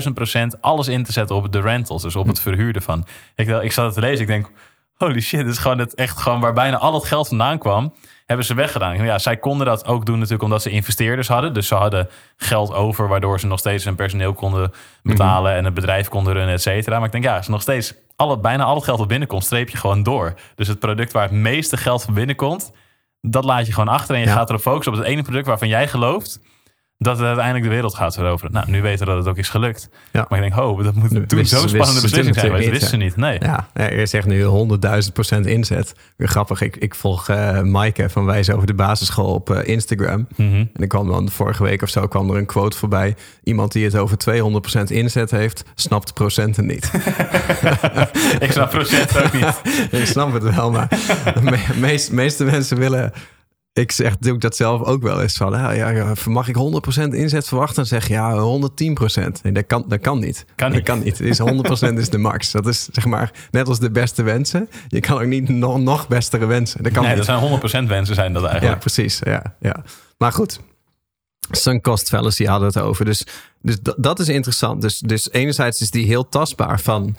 100.000 0.08 0.14
procent 0.14 0.62
alles 0.62 0.88
in 0.88 1.04
te 1.04 1.12
zetten 1.12 1.36
op 1.36 1.52
de 1.52 1.62
rentals, 1.62 2.02
dus 2.02 2.16
op 2.16 2.28
het 2.28 2.40
verhuren 2.40 2.82
van. 2.82 3.06
Ik, 3.36 3.48
ik 3.48 3.72
zat 3.72 3.86
het 3.86 3.94
te 3.94 4.00
lezen, 4.00 4.22
ik 4.22 4.28
denk, 4.28 4.50
holy 4.94 5.20
shit, 5.20 5.40
dit 5.40 5.50
is 5.50 5.58
gewoon 5.58 5.80
het 5.80 5.96
echt 5.96 6.18
gewoon 6.18 6.40
waar 6.40 6.54
bijna 6.54 6.78
al 6.78 6.94
het 6.94 7.06
geld 7.06 7.28
vandaan 7.28 7.58
kwam 7.58 7.94
hebben 8.28 8.46
ze 8.46 8.54
weggedaan. 8.54 9.04
Ja, 9.04 9.20
zij 9.20 9.38
konden 9.38 9.68
dat 9.68 9.86
ook 9.86 10.06
doen 10.06 10.16
natuurlijk 10.16 10.44
omdat 10.44 10.62
ze 10.62 10.70
investeerders 10.70 11.28
hadden. 11.28 11.54
Dus 11.54 11.68
ze 11.68 11.76
hadden 11.76 12.10
geld 12.38 12.74
over, 12.74 13.08
waardoor 13.08 13.40
ze 13.40 13.48
nog 13.48 13.60
steeds 13.60 13.84
hun 13.84 13.96
personeel 13.96 14.34
konden 14.34 14.72
betalen 15.04 15.54
en 15.54 15.66
het 15.66 15.74
bedrijf 15.74 16.08
konden 16.08 16.34
runnen, 16.34 16.54
et 16.54 16.62
cetera. 16.62 16.98
Maar 16.98 17.06
ik 17.06 17.12
denk, 17.12 17.24
ja, 17.24 17.38
is 17.38 17.48
nog 17.48 17.62
steeds 17.62 17.94
al 18.16 18.40
bijna 18.40 18.64
al 18.64 18.76
het 18.76 18.84
geld 18.84 18.98
dat 18.98 19.08
binnenkomt, 19.08 19.44
streep 19.44 19.70
je 19.70 19.78
gewoon 19.78 20.04
door. 20.04 20.34
Dus 20.56 20.68
het 20.68 20.80
product 20.80 21.12
waar 21.12 21.24
het 21.24 21.32
meeste 21.32 21.78
geld 21.78 22.04
van 22.04 22.14
binnenkomt, 22.14 22.72
dat 23.22 23.44
laat 23.44 23.66
je 23.66 23.74
gewoon 23.74 23.94
achter 23.94 24.16
en 24.16 24.22
je 24.22 24.28
gaat 24.28 24.50
erop 24.50 24.62
focussen 24.62 24.94
op 24.94 25.00
het 25.00 25.08
ene 25.08 25.22
product 25.22 25.48
waarvan 25.48 25.68
jij 25.68 25.88
gelooft 25.88 26.40
dat 26.98 27.18
het 27.18 27.26
uiteindelijk 27.26 27.66
de 27.66 27.72
wereld 27.72 27.96
gaat 27.96 28.16
veroveren. 28.16 28.54
Nou, 28.54 28.70
nu 28.70 28.82
weten 28.82 29.00
we 29.00 29.06
dat 29.06 29.18
het 29.18 29.28
ook 29.28 29.38
is 29.38 29.50
gelukt. 29.50 29.90
Ja. 30.12 30.26
Maar 30.30 30.44
ik 30.44 30.50
denk, 30.50 30.68
oh, 30.68 30.84
dat 30.84 30.96
moet 30.96 31.30
toen 31.30 31.46
zo'n 31.46 31.70
spannende 31.70 32.02
beslissing 32.02 32.36
zijn. 32.36 32.52
Maar 32.52 32.62
dat 32.62 32.70
wisten 32.70 32.90
ze 32.90 32.98
niet. 32.98 33.16
Nee. 33.16 33.40
Ja, 33.40 33.68
je 33.74 34.06
zegt 34.06 34.28
nu 34.28 34.44
100.000 34.44 35.12
procent 35.14 35.46
inzet. 35.46 35.96
Weer 36.16 36.28
grappig. 36.28 36.62
Ik, 36.62 36.76
ik 36.76 36.96
volg 36.96 37.30
uh, 37.30 37.62
Maaike 37.62 38.10
van 38.10 38.26
Wijze 38.26 38.54
over 38.54 38.68
de 38.68 38.74
basisschool 38.74 39.34
op 39.34 39.50
uh, 39.50 39.68
Instagram. 39.68 40.28
Mm 40.36 40.50
-hmm. 40.50 40.70
En 40.74 40.84
ik 40.84 40.90
kwam 40.90 41.08
dan 41.08 41.30
vorige 41.30 41.64
week 41.64 41.82
of 41.82 41.90
zo 41.90 42.08
kwam 42.08 42.30
er 42.30 42.38
een 42.38 42.46
quote 42.46 42.78
voorbij. 42.78 43.16
Iemand 43.44 43.72
die 43.72 43.86
het 43.86 43.96
over 43.96 44.18
200 44.18 44.62
procent 44.62 44.90
inzet 44.92 45.32
heeft, 45.32 45.64
snapt 45.76 46.14
procenten 46.14 46.66
niet. 46.66 46.92
ik 48.40 48.52
snap 48.52 48.70
procenten 48.70 49.24
ook 49.24 49.34
niet. 49.34 49.62
ik 50.02 50.06
snap 50.06 50.34
het 50.34 50.56
wel, 50.56 50.72
maar 50.72 50.88
de 51.44 51.74
meest, 51.76 52.12
meeste 52.12 52.44
mensen 52.44 52.78
willen 52.78 53.14
ik 53.78 53.92
zeg, 53.92 54.18
doe 54.18 54.34
ik 54.34 54.42
dat 54.42 54.56
zelf 54.56 54.82
ook 54.84 55.02
wel 55.02 55.22
eens 55.22 55.38
van, 55.38 55.52
ja, 55.52 55.72
ja, 55.72 56.14
mag 56.28 56.48
ik 56.48 56.56
100% 56.56 57.14
inzet 57.14 57.48
verwachten? 57.48 57.76
Dan 57.76 57.86
zeg 57.86 58.08
je, 58.08 58.14
ja, 58.14 58.60
110%. 59.18 59.42
Nee, 59.42 59.54
dat 59.54 59.66
kan, 59.68 59.86
dat 59.88 60.00
kan 60.00 60.20
niet. 60.20 60.46
Kan 60.56 60.72
dat 60.72 60.84
kan 60.84 61.00
niet. 61.00 61.18
Het 61.18 61.28
is 61.28 61.40
100% 61.92 61.94
is 61.94 62.10
de 62.10 62.18
max. 62.18 62.52
Dat 62.52 62.68
is 62.68 62.88
zeg 62.92 63.06
maar 63.06 63.32
net 63.52 63.68
als 63.68 63.80
de 63.80 63.92
beste 63.92 64.24
wensen. 64.24 64.70
Je 64.88 65.00
kan 65.00 65.22
ook 65.22 65.28
niet 65.28 65.50
nog, 65.50 65.80
nog 65.80 66.08
bestere 66.08 66.46
wensen. 66.46 66.84
Dat 66.84 66.92
kan 66.92 67.04
nee, 67.04 67.16
dat 67.16 67.26
zijn 67.26 67.60
100% 67.86 67.88
wensen 67.88 68.16
zijn 68.16 68.34
dat 68.34 68.44
eigenlijk. 68.44 68.74
Ja, 68.74 68.80
precies. 68.80 69.20
Ja, 69.24 69.56
ja. 69.60 69.84
Maar 70.18 70.32
goed, 70.32 70.60
sunk 71.52 71.84
cost 71.84 72.10
fallacy 72.10 72.46
hadden 72.46 72.72
we 72.74 72.80
het 72.80 72.88
over. 72.88 73.06
Dus, 73.06 73.26
dus 73.62 73.78
dat 73.98 74.20
is 74.20 74.30
interessant. 74.30 74.82
Dus, 74.82 75.00
dus 75.00 75.32
enerzijds 75.32 75.82
is 75.82 75.92
die 75.92 76.06
heel 76.06 76.30
tastbaar 76.30 76.80
van 76.80 77.16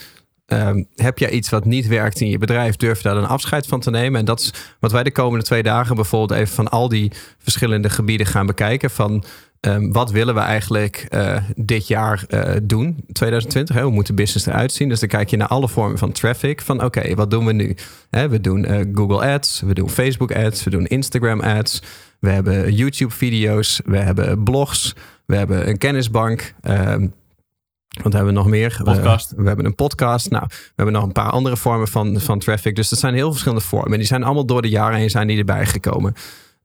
Um, 0.53 0.87
heb 0.97 1.19
jij 1.19 1.31
iets 1.31 1.49
wat 1.49 1.65
niet 1.65 1.87
werkt 1.87 2.21
in 2.21 2.29
je 2.29 2.39
bedrijf, 2.39 2.77
durf 2.77 3.03
je 3.03 3.09
daar 3.09 3.17
een 3.17 3.27
afscheid 3.27 3.67
van 3.67 3.81
te 3.81 3.91
nemen? 3.91 4.21
En 4.21 4.25
dat 4.25 4.41
is 4.41 4.53
wat 4.81 4.93
wij 4.93 5.03
de 5.03 5.13
komende 5.13 5.45
twee 5.45 5.63
dagen 5.63 5.95
bijvoorbeeld 5.95 6.41
even 6.41 6.55
van 6.55 6.69
al 6.69 6.89
die 6.89 7.13
verschillende 7.39 7.91
gebieden 7.91 8.27
gaan 8.27 8.47
bekijken. 8.47 8.91
Van 8.91 9.25
um, 9.61 9.93
wat 9.93 10.11
willen 10.11 10.35
we 10.35 10.41
eigenlijk 10.41 11.07
uh, 11.11 11.37
dit 11.57 11.87
jaar 11.87 12.25
uh, 12.29 12.51
doen, 12.63 13.05
2020? 13.13 13.75
Hè? 13.75 13.83
Hoe 13.83 13.93
moet 13.93 14.07
de 14.07 14.15
business 14.15 14.47
eruit 14.47 14.73
zien? 14.73 14.89
Dus 14.89 15.01
dan 15.01 15.09
kijk 15.09 15.31
je 15.31 15.37
naar 15.37 15.49
alle 15.49 15.69
vormen 15.69 15.99
van 15.99 16.13
traffic. 16.13 16.61
Van 16.61 16.85
oké, 16.85 17.15
wat 17.15 17.31
doen 17.31 17.47
we 17.47 17.53
nu? 17.53 17.77
Hè, 18.11 18.29
we 18.29 18.41
doen 18.41 18.71
uh, 18.71 18.81
Google 18.95 19.33
Ads, 19.33 19.61
we 19.61 19.75
doen 19.75 19.91
Facebook 19.91 20.33
Ads, 20.33 20.65
we 20.65 20.71
doen 20.71 20.87
Instagram 20.87 21.41
Ads. 21.41 21.83
We 22.19 22.31
hebben 22.31 22.73
YouTube-video's, 22.73 23.81
we 23.85 23.99
hebben 23.99 24.43
blogs, 24.43 24.95
we 25.27 25.37
hebben 25.37 25.69
een 25.69 25.79
kennisbank. 25.79 26.55
Um, 26.63 27.13
wat 28.03 28.13
hebben 28.13 28.33
we 28.33 28.39
nog 28.39 28.47
meer? 28.47 28.81
Podcast. 28.85 29.31
We, 29.31 29.43
we, 29.43 29.49
hebben 29.49 29.67
een 29.67 29.75
podcast. 29.75 30.31
Nou, 30.31 30.45
we 30.49 30.73
hebben 30.75 30.95
nog 30.95 31.05
een 31.05 31.13
paar 31.13 31.31
andere 31.31 31.57
vormen 31.57 31.89
van, 31.89 32.21
van 32.21 32.39
traffic. 32.39 32.77
Dus 32.77 32.89
dat 32.89 32.99
zijn 32.99 33.15
heel 33.15 33.31
verschillende 33.31 33.65
vormen. 33.65 33.93
En 33.93 33.99
die 33.99 34.07
zijn 34.07 34.25
allemaal 34.25 34.47
door 34.47 34.63
de 34.63 34.69
jaren 34.69 34.99
heen 34.99 35.11
zijn 35.11 35.27
die 35.27 35.39
erbij 35.39 35.67
gekomen. 35.67 36.15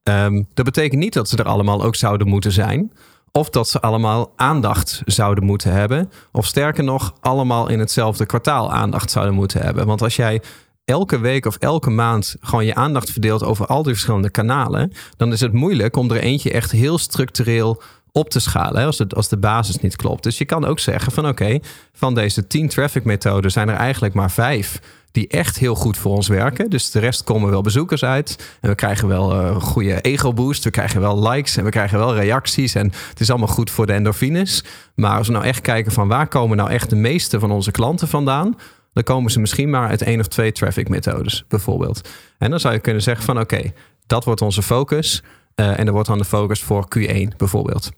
Um, 0.04 0.48
dat 0.54 0.66
betekent 0.66 1.02
niet 1.02 1.14
dat 1.14 1.30
ze 1.30 1.38
er 1.38 1.46
allemaal 1.46 1.84
ook 1.84 1.96
zouden 1.96 2.28
moeten 2.28 2.52
zijn. 2.52 2.92
Of 3.32 3.50
dat 3.50 3.70
ze 3.70 3.82
allemaal 3.82 4.34
aandacht 4.36 5.02
zouden 5.06 5.44
moeten 5.44 5.72
hebben. 5.72 6.12
Of 6.32 6.46
sterker 6.46 6.84
nog, 6.84 7.14
allemaal 7.20 7.70
in 7.70 7.80
hetzelfde 7.80 8.26
kwartaal 8.26 8.72
aandacht 8.72 9.12
zouden 9.12 9.36
moeten 9.36 9.62
hebben. 9.62 9.86
Want 9.86 10.02
als 10.02 10.16
jij 10.16 10.42
elke 10.86 11.20
week 11.20 11.46
of 11.46 11.56
elke 11.56 11.90
maand 11.90 12.36
gewoon 12.40 12.66
je 12.66 12.76
aandacht 12.76 13.12
verdeelt 13.12 13.44
over 13.44 13.66
al 13.66 13.84
die 13.84 13.94
verschillende 13.94 14.30
kanalen, 14.30 14.92
dan 15.18 15.32
is 15.32 15.40
het 15.40 15.54
moeilijk 15.54 15.96
om 15.96 16.12
er 16.12 16.18
eentje 16.18 16.52
echt 16.52 16.72
heel 16.72 16.98
structureel 16.98 17.82
op 18.14 18.30
te 18.30 18.40
schalen 18.40 18.86
als, 18.86 19.10
als 19.10 19.30
de 19.30 19.38
basis 19.38 19.80
niet 19.80 19.96
klopt. 19.96 20.24
Dus 20.24 20.38
je 20.38 20.46
kan 20.46 20.66
ook 20.66 20.80
zeggen 20.80 21.12
van 21.12 21.28
oké, 21.28 21.60
van 21.94 22.14
deze 22.14 22.48
10 22.48 22.68
traffic 22.68 23.04
methoden 23.04 23.52
zijn 23.52 23.70
er 23.70 23.76
eigenlijk 23.76 24.14
maar 24.14 24.32
vijf 24.32 24.80
die 25.14 25.28
echt 25.28 25.58
heel 25.58 25.76
goed 25.76 25.98
voor 25.98 26.16
ons 26.16 26.28
werken. 26.28 26.70
Dus 26.70 26.92
de 26.92 27.00
rest 27.00 27.24
komen 27.24 27.50
wel 27.50 27.62
bezoekers 27.62 28.04
uit. 28.04 28.58
En 28.62 28.70
we 28.70 28.76
krijgen 28.76 29.08
wel 29.08 29.34
een 29.34 29.62
goede 29.62 30.02
ego-boost. 30.02 30.64
We 30.64 30.70
krijgen 30.70 31.02
wel 31.02 31.30
likes 31.30 31.58
en 31.58 31.64
we 31.64 31.70
krijgen 31.70 31.98
wel 31.98 32.16
reacties. 32.16 32.76
En 32.76 32.92
het 33.10 33.20
is 33.20 33.30
allemaal 33.30 33.48
goed 33.48 33.72
voor 33.72 33.86
de 33.86 33.94
endorfines. 33.94 34.64
Maar 34.96 35.18
als 35.18 35.28
we 35.28 35.34
nou 35.34 35.46
echt 35.46 35.62
kijken 35.62 35.92
van 35.92 36.08
waar 36.08 36.28
komen 36.28 36.58
nou 36.58 36.70
echt 36.70 36.90
de 36.90 36.96
meeste 36.96 37.40
van 37.40 37.52
onze 37.52 37.72
klanten 37.72 38.08
vandaan... 38.08 38.58
dan 38.94 39.04
komen 39.04 39.32
ze 39.32 39.40
misschien 39.40 39.70
maar 39.70 39.90
uit 39.90 40.02
één 40.02 40.20
of 40.20 40.28
twee 40.28 40.52
traffic 40.52 40.90
methodes 40.90 41.46
bijvoorbeeld. 41.48 42.10
En 42.38 42.50
dan 42.50 42.60
zou 42.60 42.74
je 42.74 42.80
kunnen 42.80 43.02
zeggen 43.02 43.26
van 43.26 43.40
oké, 43.40 43.72
dat 44.08 44.24
wordt 44.24 44.42
onze 44.42 44.62
focus... 44.62 45.24
Uh, 45.56 45.80
en 45.80 45.88
er 45.88 45.94
wordt 45.94 46.08
dan 46.08 46.18
de 46.18 46.26
focus 46.26 46.62
voor 46.62 46.88
Q1 46.98 47.38
bijvoorbeeld. 47.38 47.92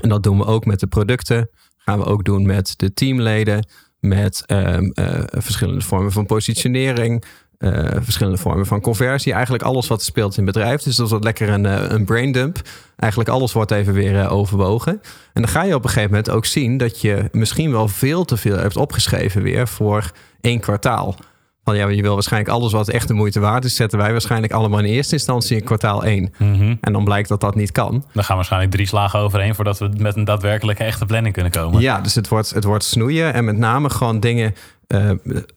En 0.00 0.08
dat 0.08 0.22
doen 0.22 0.38
we 0.38 0.44
ook 0.44 0.64
met 0.64 0.80
de 0.80 0.86
producten. 0.86 1.50
Gaan 1.76 1.98
we 1.98 2.04
ook 2.04 2.24
doen 2.24 2.46
met 2.46 2.74
de 2.76 2.94
teamleden. 2.94 3.66
Met 4.00 4.44
um, 4.46 4.92
uh, 4.94 5.20
verschillende 5.26 5.80
vormen 5.80 6.12
van 6.12 6.26
positionering. 6.26 7.24
Uh, 7.58 7.88
verschillende 8.00 8.38
vormen 8.38 8.66
van 8.66 8.80
conversie. 8.80 9.32
Eigenlijk 9.32 9.62
alles 9.62 9.86
wat 9.86 10.02
speelt 10.02 10.36
in 10.36 10.46
het 10.46 10.54
bedrijf. 10.54 10.82
Dus 10.82 10.96
dat 10.96 11.08
wordt 11.08 11.24
lekker 11.24 11.48
een, 11.48 11.64
uh, 11.64 11.84
een 11.88 12.04
brain 12.04 12.32
dump. 12.32 12.60
Eigenlijk 12.96 13.30
alles 13.30 13.52
wordt 13.52 13.70
even 13.70 13.92
weer 13.92 14.28
overwogen. 14.30 14.92
En 15.32 15.42
dan 15.42 15.48
ga 15.48 15.62
je 15.62 15.74
op 15.74 15.84
een 15.84 15.90
gegeven 15.90 16.10
moment 16.10 16.30
ook 16.30 16.44
zien 16.44 16.76
dat 16.76 17.00
je 17.00 17.28
misschien 17.32 17.70
wel 17.70 17.88
veel 17.88 18.24
te 18.24 18.36
veel 18.36 18.56
hebt 18.56 18.76
opgeschreven 18.76 19.42
weer 19.42 19.68
voor 19.68 20.10
één 20.40 20.60
kwartaal. 20.60 21.16
Van 21.64 21.76
ja, 21.76 21.88
je 21.88 22.02
wil 22.02 22.14
waarschijnlijk 22.14 22.52
alles 22.52 22.72
wat 22.72 22.88
echt 22.88 23.08
de 23.08 23.14
moeite 23.14 23.40
waard 23.40 23.64
is, 23.64 23.76
zetten 23.76 23.98
wij 23.98 24.12
waarschijnlijk 24.12 24.52
allemaal 24.52 24.78
in 24.78 24.84
eerste 24.84 25.12
instantie 25.14 25.56
in 25.56 25.64
kwartaal 25.64 26.04
1. 26.04 26.32
Mhm. 26.38 26.74
En 26.80 26.92
dan 26.92 27.04
blijkt 27.04 27.28
dat 27.28 27.40
dat 27.40 27.54
niet 27.54 27.72
kan. 27.72 27.90
Dan 27.90 28.00
gaan 28.12 28.26
we 28.28 28.34
waarschijnlijk 28.34 28.72
drie 28.72 28.86
slagen 28.86 29.18
overheen 29.18 29.54
voordat 29.54 29.78
we 29.78 29.90
met 29.98 30.16
een 30.16 30.24
daadwerkelijke 30.24 30.84
echte 30.84 31.04
planning 31.06 31.34
kunnen 31.34 31.52
komen. 31.52 31.80
Ja, 31.80 32.00
dus 32.00 32.14
het 32.14 32.28
wordt, 32.28 32.50
het 32.50 32.64
wordt 32.64 32.84
snoeien 32.84 33.34
en 33.34 33.44
met 33.44 33.56
name 33.56 33.90
gewoon 33.90 34.20
dingen, 34.20 34.54
eh, 34.86 35.10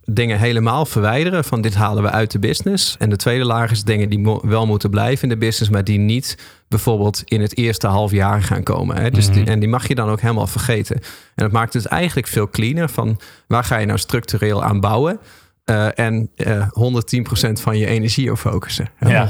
dingen 0.05 0.39
helemaal 0.39 0.85
verwijderen 0.85 1.43
van 1.43 1.61
dit 1.61 1.75
halen 1.75 2.03
we 2.03 2.09
uit 2.11 2.31
de 2.31 2.39
business. 2.39 2.95
En 2.99 3.09
de 3.09 3.15
tweede 3.15 3.45
laag 3.45 3.71
is 3.71 3.83
dingen 3.83 4.09
die 4.09 4.19
mo- 4.19 4.41
wel 4.43 4.65
moeten 4.65 4.89
blijven 4.89 5.23
in 5.23 5.29
de 5.29 5.45
business, 5.45 5.71
maar 5.71 5.83
die 5.83 5.99
niet 5.99 6.37
bijvoorbeeld 6.67 7.21
in 7.25 7.41
het 7.41 7.57
eerste 7.57 7.87
half 7.87 8.11
jaar 8.11 8.43
gaan 8.43 8.63
komen. 8.63 8.95
Hè? 8.97 9.09
Dus 9.11 9.29
die, 9.29 9.41
Mhm. 9.41 9.49
en 9.51 9.59
die 9.59 9.69
mag 9.69 9.87
je 9.87 9.95
dan 9.95 10.09
ook 10.09 10.21
helemaal 10.21 10.47
vergeten. 10.47 10.95
En 11.35 11.43
dat 11.43 11.51
maakt 11.51 11.73
het 11.73 11.85
eigenlijk 11.85 12.27
veel 12.27 12.49
cleaner 12.49 12.89
van 12.89 13.19
waar 13.47 13.63
ga 13.63 13.77
je 13.77 13.85
nou 13.85 13.99
structureel 13.99 14.63
aan 14.63 14.79
bouwen. 14.79 15.19
Eh, 15.65 15.99
en 15.99 16.31
eh 16.35 16.67
110% 16.71 17.61
van 17.61 17.77
je 17.77 17.85
energie 17.85 18.31
op 18.31 18.37
focussen. 18.37 18.89
Ja. 18.99 19.27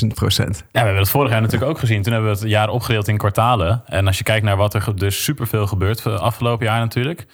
100.000 0.00 0.06
procent. 0.14 0.56
Ja, 0.56 0.64
we 0.72 0.78
hebben 0.78 0.96
het 0.96 1.10
vorig 1.10 1.30
jaar 1.30 1.40
natuurlijk 1.40 1.70
ook 1.70 1.78
gezien. 1.78 2.02
Toen 2.02 2.12
hebben 2.12 2.30
we 2.32 2.38
het 2.38 2.48
jaar 2.48 2.68
opgedeeld 2.68 3.08
in 3.08 3.16
kwartalen. 3.16 3.82
En 3.86 4.06
als 4.06 4.18
je 4.18 4.24
kijkt 4.24 4.44
naar 4.44 4.56
wat 4.56 4.74
er 4.74 4.96
dus 4.96 5.24
superveel 5.24 5.66
gebeurt 5.66 6.00
voor 6.00 6.16
afgelopen 6.18 6.66
jaar 6.66 6.80
natuurlijk. 6.80 7.26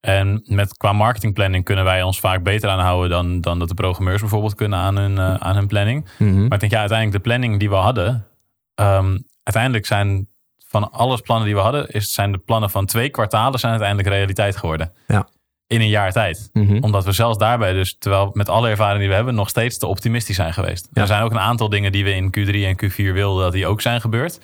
En 0.00 0.42
met, 0.44 0.76
qua 0.76 0.92
marketingplanning 0.92 1.64
kunnen 1.64 1.84
wij 1.84 2.02
ons 2.02 2.20
vaak 2.20 2.42
beter 2.42 2.70
aanhouden 2.70 3.10
dan, 3.10 3.40
dan 3.40 3.58
dat 3.58 3.68
de 3.68 3.74
programmeurs 3.74 4.20
bijvoorbeeld 4.20 4.54
kunnen 4.54 4.78
aan 4.78 4.96
hun, 4.96 5.18
eh, 5.18 5.34
aan 5.34 5.54
hun 5.56 5.66
planning. 5.66 6.06
Mhm. 6.18 6.34
Maar 6.34 6.52
ik 6.52 6.60
denk 6.60 6.72
ja, 6.72 6.78
uiteindelijk 6.78 7.16
de 7.24 7.28
planning 7.28 7.58
die 7.58 7.68
we 7.68 7.74
hadden. 7.74 8.26
ehm, 8.74 9.18
uiteindelijk 9.42 9.86
zijn 9.86 10.28
van 10.68 10.90
alles 10.90 11.20
plannen 11.20 11.46
die 11.46 11.54
we 11.54 11.60
hadden, 11.60 11.88
is, 11.88 12.12
zijn 12.12 12.32
de 12.32 12.38
plannen 12.38 12.70
van 12.70 12.86
twee 12.86 13.08
kwartalen 13.10 13.58
zijn 13.58 13.72
uiteindelijk 13.72 14.08
realiteit 14.08 14.56
geworden. 14.56 14.92
Ja. 15.06 15.28
In 15.72 15.80
een 15.80 15.88
jaar 15.88 16.12
tijd. 16.12 16.50
Mhm. 16.52 16.78
Omdat 16.80 17.04
we 17.04 17.12
zelfs 17.12 17.38
daarbij 17.38 17.72
dus, 17.72 17.96
terwijl 17.98 18.30
met 18.32 18.48
alle 18.48 18.68
ervaring 18.68 18.98
die 18.98 19.08
we 19.08 19.14
hebben, 19.14 19.34
nog 19.34 19.48
steeds 19.48 19.78
te 19.78 19.86
optimistisch 19.86 20.36
zijn 20.36 20.52
geweest. 20.52 20.88
Ja. 20.92 21.00
Er 21.00 21.06
zijn 21.06 21.22
ook 21.22 21.30
een 21.30 21.38
aantal 21.38 21.68
dingen 21.68 21.92
die 21.92 22.04
we 22.04 22.14
in 22.14 22.26
Q3 22.26 22.54
en 22.54 22.76
Q4 22.84 23.12
wilden 23.12 23.42
dat 23.42 23.52
die 23.52 23.66
ook 23.66 23.80
zijn 23.80 24.00
gebeurd. 24.00 24.40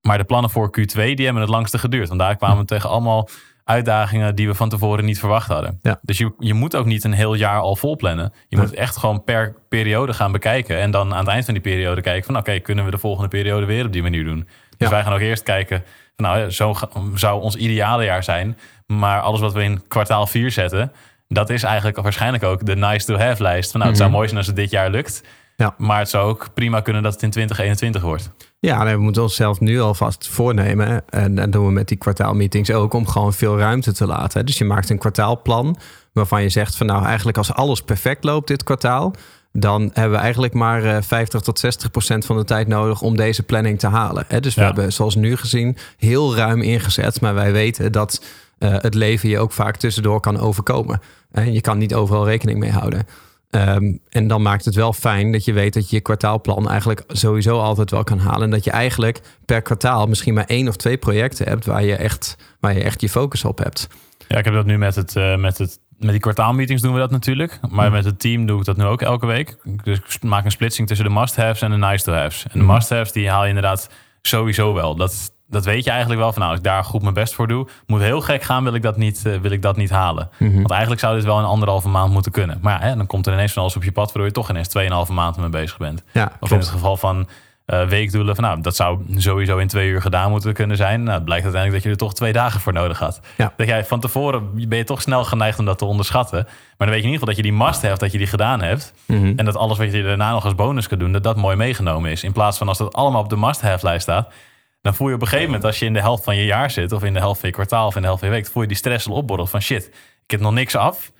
Maar 0.00 0.18
de 0.18 0.24
plannen 0.24 0.50
voor 0.50 0.70
Q2 0.80 0.94
die 0.94 1.24
hebben 1.24 1.42
het 1.42 1.50
langste 1.50 1.78
geduurd. 1.78 2.08
Want 2.08 2.20
daar 2.20 2.36
kwamen 2.36 2.58
we 2.58 2.64
tegen 2.64 2.88
allemaal 2.88 3.28
uitdagingen 3.64 4.34
die 4.34 4.48
we 4.48 4.54
van 4.54 4.68
tevoren 4.68 5.04
niet 5.04 5.18
verwacht 5.18 5.48
hadden. 5.48 5.78
Ja. 5.82 5.98
Dus 6.02 6.18
je, 6.18 6.32
je 6.38 6.54
moet 6.54 6.76
ook 6.76 6.86
niet 6.86 7.04
een 7.04 7.12
heel 7.12 7.34
jaar 7.34 7.60
al 7.60 7.76
vol 7.76 7.96
plannen. 7.96 8.32
Je 8.48 8.56
moet 8.56 8.74
echt 8.74 8.96
gewoon 8.96 9.24
per 9.24 9.54
periode 9.68 10.12
gaan 10.12 10.32
bekijken. 10.32 10.78
En 10.78 10.90
dan 10.90 11.12
aan 11.12 11.18
het 11.18 11.28
eind 11.28 11.44
van 11.44 11.54
die 11.54 11.62
periode 11.62 12.00
kijken 12.00 12.24
van 12.24 12.36
oké, 12.36 12.58
kunnen 12.58 12.84
we 12.84 12.90
de 12.90 12.98
volgende 12.98 13.28
periode 13.28 13.66
weer 13.66 13.86
op 13.86 13.92
die 13.92 14.02
manier 14.02 14.24
doen. 14.24 14.48
Dus 14.76 14.88
wij 14.88 15.02
gaan 15.02 15.12
ook 15.12 15.20
eerst 15.20 15.42
kijken 15.42 15.84
van 16.16 16.24
nou, 16.24 16.50
zo 16.50 16.74
zou 17.14 17.42
ons 17.42 17.56
ideale 17.56 18.04
jaar 18.04 18.24
zijn. 18.24 18.58
Maar 18.98 19.20
alles 19.20 19.40
wat 19.40 19.52
we 19.52 19.62
in 19.62 19.82
kwartaal 19.88 20.26
4 20.26 20.50
zetten, 20.50 20.92
dat 21.28 21.50
is 21.50 21.62
eigenlijk 21.62 21.96
waarschijnlijk 22.02 22.42
ook 22.44 22.66
de 22.66 22.76
nice 22.76 23.06
to 23.06 23.16
have 23.16 23.42
lijst. 23.42 23.70
Van 23.70 23.78
nou, 23.80 23.90
het 23.92 23.98
zou 24.00 24.10
Mhm. 24.10 24.18
mooi 24.18 24.28
zijn 24.28 24.38
als 24.40 24.48
het 24.48 24.56
dit 24.56 24.70
jaar 24.70 24.90
lukt. 24.90 25.22
Ja. 25.56 25.74
Maar 25.78 25.98
het 25.98 26.08
zou 26.08 26.28
ook 26.28 26.48
prima 26.54 26.80
kunnen 26.80 27.02
dat 27.02 27.12
het 27.12 27.22
in 27.22 27.30
2021 27.30 28.02
wordt. 28.02 28.30
Ja, 28.58 28.82
nee, 28.84 28.94
we 28.94 29.00
moeten 29.00 29.22
onszelf 29.22 29.60
nu 29.60 29.80
alvast 29.80 30.28
voornemen. 30.28 31.02
En 31.10 31.34
dat 31.34 31.52
doen 31.52 31.66
we 31.66 31.72
met 31.72 31.88
die 31.88 31.96
kwartaalmeetings 31.96 32.70
ook 32.70 32.94
om 32.94 33.06
gewoon 33.06 33.32
veel 33.32 33.58
ruimte 33.58 33.92
te 33.92 34.06
laten. 34.06 34.46
Dus 34.46 34.58
je 34.58 34.64
maakt 34.64 34.90
een 34.90 34.98
kwartaalplan 34.98 35.76
waarvan 36.12 36.42
je 36.42 36.48
zegt 36.48 36.76
van 36.76 36.86
nou 36.86 37.04
eigenlijk 37.04 37.36
als 37.38 37.52
alles 37.54 37.82
perfect 37.82 38.24
loopt 38.24 38.48
dit 38.48 38.62
kwartaal. 38.64 39.14
Dan 39.52 39.90
hebben 39.92 40.12
we 40.12 40.22
eigenlijk 40.22 40.54
maar 40.54 40.84
eh, 40.84 40.96
50 41.02 41.40
tot 41.40 41.58
60 41.58 41.90
procent 41.90 42.24
van 42.26 42.36
de 42.36 42.44
tijd 42.44 42.68
nodig 42.68 43.02
om 43.02 43.16
deze 43.16 43.42
planning 43.42 43.78
te 43.78 43.86
halen. 43.86 44.24
Dus 44.40 44.54
we 44.54 44.60
Ja. 44.60 44.66
hebben 44.66 44.92
zoals 44.92 45.14
nu 45.14 45.36
gezien 45.36 45.76
heel 45.96 46.36
ruim 46.36 46.60
ingezet. 46.62 47.20
Maar 47.20 47.34
wij 47.34 47.52
weten 47.52 47.92
dat 47.92 48.24
eh, 48.60 48.74
het 48.78 48.94
leven 48.94 49.28
je 49.28 49.38
ook 49.38 49.52
vaak 49.52 49.76
tussendoor 49.76 50.20
kan 50.20 50.38
overkomen. 50.38 51.00
En 51.32 51.52
je 51.52 51.60
kan 51.60 51.78
niet 51.78 51.94
overal 51.94 52.26
rekening 52.26 52.58
mee 52.58 52.70
houden. 52.70 53.06
Ehm, 53.50 53.92
en 54.08 54.26
dan 54.28 54.42
maakt 54.42 54.64
het 54.64 54.74
wel 54.74 54.92
fijn 54.92 55.32
dat 55.32 55.44
je 55.44 55.52
weet 55.52 55.74
dat 55.74 55.90
je 55.90 55.96
je 55.96 56.02
kwartaalplan 56.02 56.68
eigenlijk 56.70 57.04
sowieso 57.08 57.58
altijd 57.58 57.90
wel 57.90 58.04
kan 58.04 58.18
halen. 58.18 58.42
En 58.42 58.50
dat 58.50 58.64
je 58.64 58.70
eigenlijk 58.70 59.20
per 59.44 59.62
kwartaal 59.62 60.06
misschien 60.06 60.34
maar 60.34 60.44
één 60.44 60.68
of 60.68 60.76
twee 60.76 60.96
projecten 60.96 61.48
hebt 61.48 61.66
waar 61.66 61.84
je 61.84 61.96
echt, 61.96 62.36
waar 62.60 62.74
je, 62.74 62.82
echt 62.82 63.00
je 63.00 63.08
focus 63.08 63.44
op 63.44 63.58
hebt. 63.58 63.88
Ja, 64.28 64.38
ik 64.38 64.44
heb 64.44 64.54
dat 64.54 64.66
nu 64.66 64.78
met, 64.78 64.94
het, 64.94 65.16
eh, 65.16 65.36
met, 65.36 65.58
het, 65.58 65.78
met 65.98 66.10
die 66.10 66.20
kwartaalmeetings 66.20 66.82
doen 66.82 66.92
we 66.92 66.98
dat 66.98 67.10
natuurlijk. 67.10 67.58
Maar 67.70 67.84
Mhm. 67.86 67.94
met 67.94 68.04
het 68.04 68.20
team 68.20 68.46
doe 68.46 68.58
ik 68.58 68.64
dat 68.64 68.76
nu 68.76 68.84
ook 68.84 69.02
elke 69.02 69.26
week. 69.26 69.56
Dus 69.82 69.98
ik 69.98 70.22
maak 70.22 70.44
een 70.44 70.50
splitsing 70.50 70.88
tussen 70.88 71.06
de 71.06 71.12
must-haves 71.12 71.62
en 71.62 71.70
de 71.70 71.76
nice-to-haves. 71.76 72.42
En 72.44 72.58
de 72.58 72.64
Mhm. 72.64 72.72
must-haves 72.74 73.12
die 73.12 73.28
haal 73.30 73.42
je 73.42 73.48
inderdaad 73.48 73.90
sowieso 74.22 74.74
wel. 74.74 74.96
Dat, 74.96 75.32
dat 75.50 75.64
weet 75.64 75.84
je 75.84 75.90
eigenlijk 75.90 76.20
wel 76.20 76.32
van 76.32 76.40
nou, 76.40 76.50
als 76.52 76.60
ik 76.60 76.66
daar 76.66 76.84
goed 76.84 77.02
mijn 77.02 77.14
best 77.14 77.34
voor 77.34 77.48
doe, 77.48 77.68
moet 77.86 78.00
heel 78.00 78.20
gek 78.20 78.42
gaan, 78.42 78.64
wil 78.64 78.74
ik 78.74 78.82
dat 78.82 78.96
niet, 78.96 79.26
eh, 79.26 79.36
wil 79.36 79.50
ik 79.50 79.62
dat 79.62 79.76
niet 79.76 79.90
halen. 79.90 80.30
Mhm. 80.38 80.54
Want 80.54 80.70
eigenlijk 80.70 81.00
zou 81.00 81.14
dit 81.14 81.24
wel 81.24 81.38
in 81.38 81.44
anderhalve 81.44 81.88
maand 81.88 82.12
moeten 82.12 82.32
kunnen. 82.32 82.58
Maar 82.60 82.80
ja, 82.80 82.86
hè, 82.86 82.96
dan 82.96 83.06
komt 83.06 83.26
er 83.26 83.32
ineens 83.32 83.52
van 83.52 83.62
alles 83.62 83.76
op 83.76 83.84
je 83.84 83.92
pad, 83.92 84.06
waardoor 84.06 84.24
je 84.24 84.32
toch 84.32 84.50
ineens 84.50 84.68
2,5 84.68 85.12
maand 85.12 85.36
mee 85.36 85.48
bezig 85.48 85.78
bent. 85.78 86.02
Ja, 86.12 86.32
Of 86.40 86.50
in 86.50 86.58
het 86.58 86.68
geval 86.68 86.96
van 86.96 87.28
eh, 87.70 87.88
weekdoelen, 87.88 88.34
van 88.34 88.44
nou, 88.44 88.60
dat 88.60 88.76
zou 88.76 89.00
sowieso 89.16 89.58
in 89.58 89.66
twee 89.68 89.88
uur 89.88 90.00
gedaan 90.00 90.30
moeten 90.30 90.52
kunnen 90.52 90.76
zijn. 90.76 91.02
Nou, 91.02 91.14
het 91.14 91.24
blijkt 91.24 91.44
uiteindelijk 91.44 91.82
dat 91.82 91.92
je 91.92 91.98
er 91.98 92.06
toch 92.06 92.14
twee 92.14 92.32
dagen 92.32 92.60
voor 92.60 92.72
nodig 92.72 92.98
had. 92.98 93.20
Ja. 93.36 93.52
Dat 93.56 93.66
jij 93.66 93.84
van 93.84 94.00
tevoren 94.00 94.68
ben 94.68 94.78
je 94.78 94.84
toch 94.84 95.02
snel 95.02 95.24
geneigd 95.24 95.58
om 95.58 95.64
dat 95.64 95.78
te 95.78 95.84
onderschatten. 95.84 96.42
Maar 96.44 96.88
dan 96.88 96.88
weet 96.88 96.96
je 96.96 97.02
in 97.06 97.12
ieder 97.12 97.18
geval 97.18 97.34
dat 97.34 97.36
je 97.36 97.50
die 97.50 97.66
must 97.66 97.82
hebt, 97.82 98.00
dat 98.00 98.12
je 98.12 98.18
die 98.18 98.26
gedaan 98.26 98.62
hebt. 98.62 98.94
Mhm. 99.06 99.32
En 99.36 99.44
dat 99.44 99.56
alles 99.56 99.78
wat 99.78 99.92
je 99.92 100.02
daarna 100.02 100.32
nog 100.32 100.44
als 100.44 100.54
bonus 100.54 100.88
kan 100.88 100.98
doen, 100.98 101.12
dat 101.12 101.22
dat 101.22 101.36
mooi 101.36 101.56
meegenomen 101.56 102.10
is. 102.10 102.24
In 102.24 102.32
plaats 102.32 102.58
van 102.58 102.68
als 102.68 102.78
dat 102.78 102.94
allemaal 102.94 103.22
op 103.22 103.28
de 103.28 103.36
must-have 103.36 103.86
lijst 103.86 104.02
staat. 104.02 104.32
Dan 104.80 104.94
voel 104.94 105.08
je 105.08 105.14
op 105.14 105.20
een 105.20 105.26
gegeven 105.26 105.46
moment, 105.46 105.64
als 105.64 105.78
je 105.78 105.86
in 105.86 105.92
de 105.92 106.00
helft 106.00 106.24
van 106.24 106.36
je 106.36 106.44
jaar 106.44 106.70
zit, 106.70 106.92
of 106.92 107.04
in 107.04 107.12
de 107.12 107.18
helft 107.18 107.40
van 107.40 107.48
je 107.48 107.54
kwartaal, 107.54 107.86
of 107.86 107.94
in 107.94 108.00
de 108.00 108.06
helft 108.06 108.22
van 108.22 108.30
je 108.30 108.36
week, 108.36 108.46
voel 108.46 108.62
je 108.62 108.68
die 108.68 108.76
stress 108.76 109.08
al 109.08 109.14
opborrelen 109.14 109.50
van 109.50 109.62
shit, 109.62 109.86
ik 110.24 110.30
heb 110.30 110.40
nog 110.40 110.52
niks 110.52 110.76
af. 110.76 111.12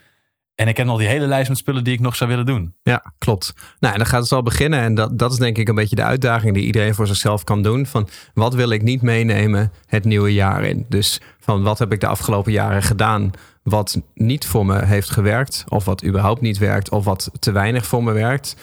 En 0.61 0.69
ik 0.69 0.77
heb 0.77 0.87
nog 0.87 0.99
die 0.99 1.09
hele 1.09 1.27
lijst 1.27 1.49
met 1.49 1.59
spullen 1.59 1.85
die 1.85 1.93
ik 1.93 2.01
nog 2.01 2.17
zou 2.17 2.31
willen 2.31 2.47
doen. 2.47 2.75
Ja, 2.83 3.13
klopt. 3.19 3.53
Nou, 3.79 3.93
en 3.93 3.99
dan 3.99 4.09
gaat 4.09 4.23
het 4.23 4.33
al 4.33 4.43
beginnen. 4.43 4.81
En 4.81 4.95
dat, 4.95 5.19
dat 5.19 5.33
is 5.33 5.39
denk 5.39 5.59
ik 5.59 5.69
een 5.69 5.75
beetje 5.75 5.97
de 5.97 6.03
uitdaging 6.03 6.55
die 6.55 6.65
iedereen 6.65 6.95
voor 6.95 7.07
zichzelf 7.07 7.45
kan 7.45 7.63
doen. 7.63 7.87
Van 7.87 8.09
wat 8.35 8.55
wil 8.55 8.71
ik 8.71 8.83
niet 8.83 9.03
meenemen 9.03 9.73
het 9.87 10.05
nieuwe 10.05 10.33
jaar 10.33 10.65
in? 10.65 10.87
Dus 10.89 11.21
van 11.41 11.63
wat 11.63 11.79
heb 11.79 11.93
ik 11.93 12.01
de 12.01 12.07
afgelopen 12.07 12.53
jaren 12.53 12.83
gedaan 12.83 13.31
wat 13.63 14.01
niet 14.15 14.47
voor 14.47 14.67
me 14.67 14.85
heeft 14.85 15.11
gewerkt. 15.11 15.65
Of 15.69 15.85
wat 15.85 16.05
überhaupt 16.05 16.41
niet 16.41 16.59
werkt. 16.59 16.91
Of 16.91 17.05
wat 17.05 17.31
te 17.39 17.53
weinig 17.53 17.87
voor 17.87 18.05
me 18.05 18.13
werkt. 18.13 18.57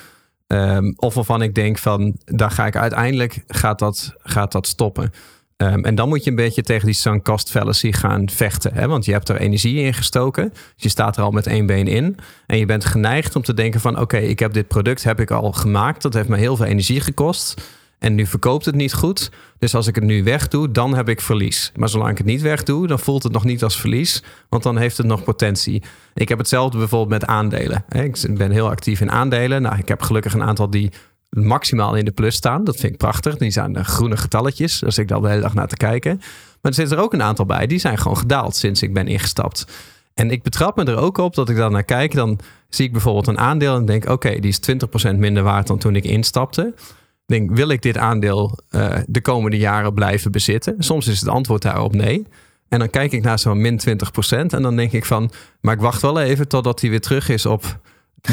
Ehm, 0.48 0.94
of 0.96 1.14
waarvan 1.14 1.42
ik 1.42 1.56
denk 1.56 1.78
van 1.78 2.16
daar 2.26 2.52
ga 2.52 2.66
ik 2.66 2.76
uiteindelijk 2.76 3.44
gaat 3.48 3.80
dat, 3.80 4.14
gaat 4.18 4.52
dat 4.52 4.68
stoppen. 4.68 5.12
Ehm, 5.58 5.84
en 5.84 5.96
dan 5.96 6.08
moet 6.08 6.24
je 6.24 6.30
een 6.30 6.36
beetje 6.36 6.62
tegen 6.62 6.86
die 6.86 6.96
sunk 6.96 7.24
cost 7.24 7.52
fallacy 7.52 7.92
gaan 7.92 8.30
vechten. 8.30 8.74
Hè? 8.74 8.88
Want 8.88 9.06
je 9.06 9.12
hebt 9.12 9.30
er 9.30 9.38
energie 9.38 9.82
in 9.82 9.94
gestoken. 9.94 10.50
Dus 10.50 10.84
je 10.84 10.90
staat 10.90 11.18
er 11.18 11.24
al 11.24 11.32
met 11.32 11.48
één 11.48 11.66
been 11.66 11.88
in. 11.88 12.18
En 12.46 12.58
je 12.58 12.66
bent 12.66 12.86
geneigd 12.86 13.36
om 13.36 13.42
te 13.42 13.54
denken 13.54 13.80
van... 13.80 14.00
oké, 14.00 14.18
ik 14.18 14.40
heb 14.40 14.54
dit 14.54 14.68
product 14.68 15.04
heb 15.04 15.20
ik 15.20 15.32
al 15.32 15.52
gemaakt. 15.52 16.02
Dat 16.02 16.14
heeft 16.14 16.28
me 16.28 16.38
heel 16.38 16.56
veel 16.56 16.66
energie 16.66 17.00
gekost. 17.00 17.62
En 18.00 18.16
nu 18.16 18.26
verkoopt 18.26 18.66
het 18.66 18.76
niet 18.76 18.94
goed. 18.94 19.32
Dus 19.60 19.76
als 19.76 19.88
ik 19.88 19.96
het 19.96 20.04
nu 20.04 20.24
wegdoe, 20.24 20.72
dan 20.72 20.96
heb 20.96 21.10
ik 21.10 21.22
verlies. 21.22 21.72
Maar 21.76 21.90
zolang 21.90 22.12
ik 22.12 22.18
het 22.18 22.28
niet 22.28 22.42
wegdoe, 22.42 22.88
dan 22.88 23.00
voelt 23.00 23.24
het 23.24 23.32
nog 23.32 23.44
niet 23.44 23.64
als 23.64 23.80
verlies. 23.80 24.24
Want 24.50 24.64
dan 24.64 24.78
heeft 24.78 24.98
het 24.98 25.06
nog 25.06 25.24
potentie. 25.24 25.84
Ik 26.14 26.30
heb 26.30 26.38
hetzelfde 26.38 26.78
bijvoorbeeld 26.78 27.22
met 27.22 27.30
aandelen. 27.30 27.86
Ik 27.90 28.38
ben 28.38 28.52
heel 28.52 28.70
actief 28.70 29.02
in 29.02 29.12
aandelen. 29.12 29.62
Nou, 29.62 29.78
ik 29.78 29.88
heb 29.88 30.02
gelukkig 30.02 30.34
een 30.34 30.44
aantal 30.44 30.70
die 30.70 30.92
maximaal 31.30 31.96
in 31.96 32.06
de 32.06 32.12
plus 32.12 32.36
staan. 32.36 32.64
Dat 32.64 32.76
vind 32.76 32.92
ik 32.92 32.98
prachtig. 32.98 33.38
Die 33.38 33.52
zijn 33.52 33.74
de 33.74 33.84
groene 33.84 34.18
getalletjes. 34.18 34.80
Dus 34.80 34.98
ik 34.98 35.08
daar 35.08 35.22
de 35.22 35.28
hele 35.28 35.42
dag 35.42 35.54
naar 35.54 35.68
te 35.68 35.78
kijken. 35.78 36.18
Maar 36.62 36.72
er 36.72 36.74
zitten 36.74 36.98
er 36.98 37.04
ook 37.04 37.14
een 37.14 37.24
aantal 37.24 37.46
bij. 37.46 37.68
Die 37.68 37.80
zijn 37.80 37.98
gewoon 37.98 38.18
gedaald 38.18 38.56
sinds 38.56 38.82
ik 38.82 38.94
ben 38.94 39.08
ingestapt. 39.08 39.66
En 40.14 40.32
ik 40.32 40.44
betrap 40.44 40.76
me 40.76 40.84
er 40.84 40.98
ook 40.98 41.18
op 41.18 41.36
dat 41.36 41.50
ik 41.50 41.56
dan 41.56 41.72
naar 41.72 41.84
kijk. 41.84 42.14
Dan 42.14 42.40
zie 42.70 42.86
ik 42.86 42.92
bijvoorbeeld 42.92 43.28
een 43.28 43.40
aandeel 43.40 43.76
en 43.76 43.86
denk... 43.86 44.10
oké, 44.10 44.40
die 44.40 44.50
is 44.50 44.60
20% 45.14 45.16
minder 45.16 45.44
waard 45.44 45.68
dan 45.68 45.78
toen 45.78 45.96
ik 45.96 46.04
instapte. 46.04 46.74
Denk, 47.28 47.56
wil 47.56 47.70
ik 47.70 47.82
dit 47.82 47.98
aandeel 47.98 48.60
eh, 48.70 48.98
de 49.08 49.22
komende 49.22 49.58
jaren 49.58 49.94
blijven 49.94 50.32
bezitten? 50.32 50.76
Soms 50.80 51.08
is 51.08 51.20
het 51.20 51.30
antwoord 51.30 51.62
daarop 51.62 51.96
nee. 51.96 52.28
En 52.70 52.80
dan 52.80 52.90
kijk 52.90 53.12
ik 53.12 53.24
naar 53.24 53.40
zo'n 53.40 53.62
min 53.62 53.80
20% 53.80 53.90
en 54.30 54.62
dan 54.62 54.76
denk 54.76 54.92
ik 54.92 55.06
van... 55.06 55.32
maar 55.62 55.74
ik 55.74 55.80
wacht 55.80 56.02
wel 56.02 56.20
even 56.20 56.48
totdat 56.48 56.82
hij 56.82 56.90
weer 56.90 57.02
terug 57.02 57.30
is 57.30 57.46
op 57.46 57.80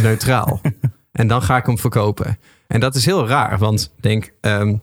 neutraal. 0.02 0.61
en 1.12 1.26
dan 1.26 1.42
ga 1.42 1.57
ik 1.57 1.66
hem 1.66 1.78
verkopen. 1.78 2.38
En 2.66 2.80
dat 2.80 2.94
is 2.94 3.04
heel 3.04 3.28
raar, 3.28 3.59
want 3.59 3.92
denk... 4.00 4.33
ehm, 4.40 4.76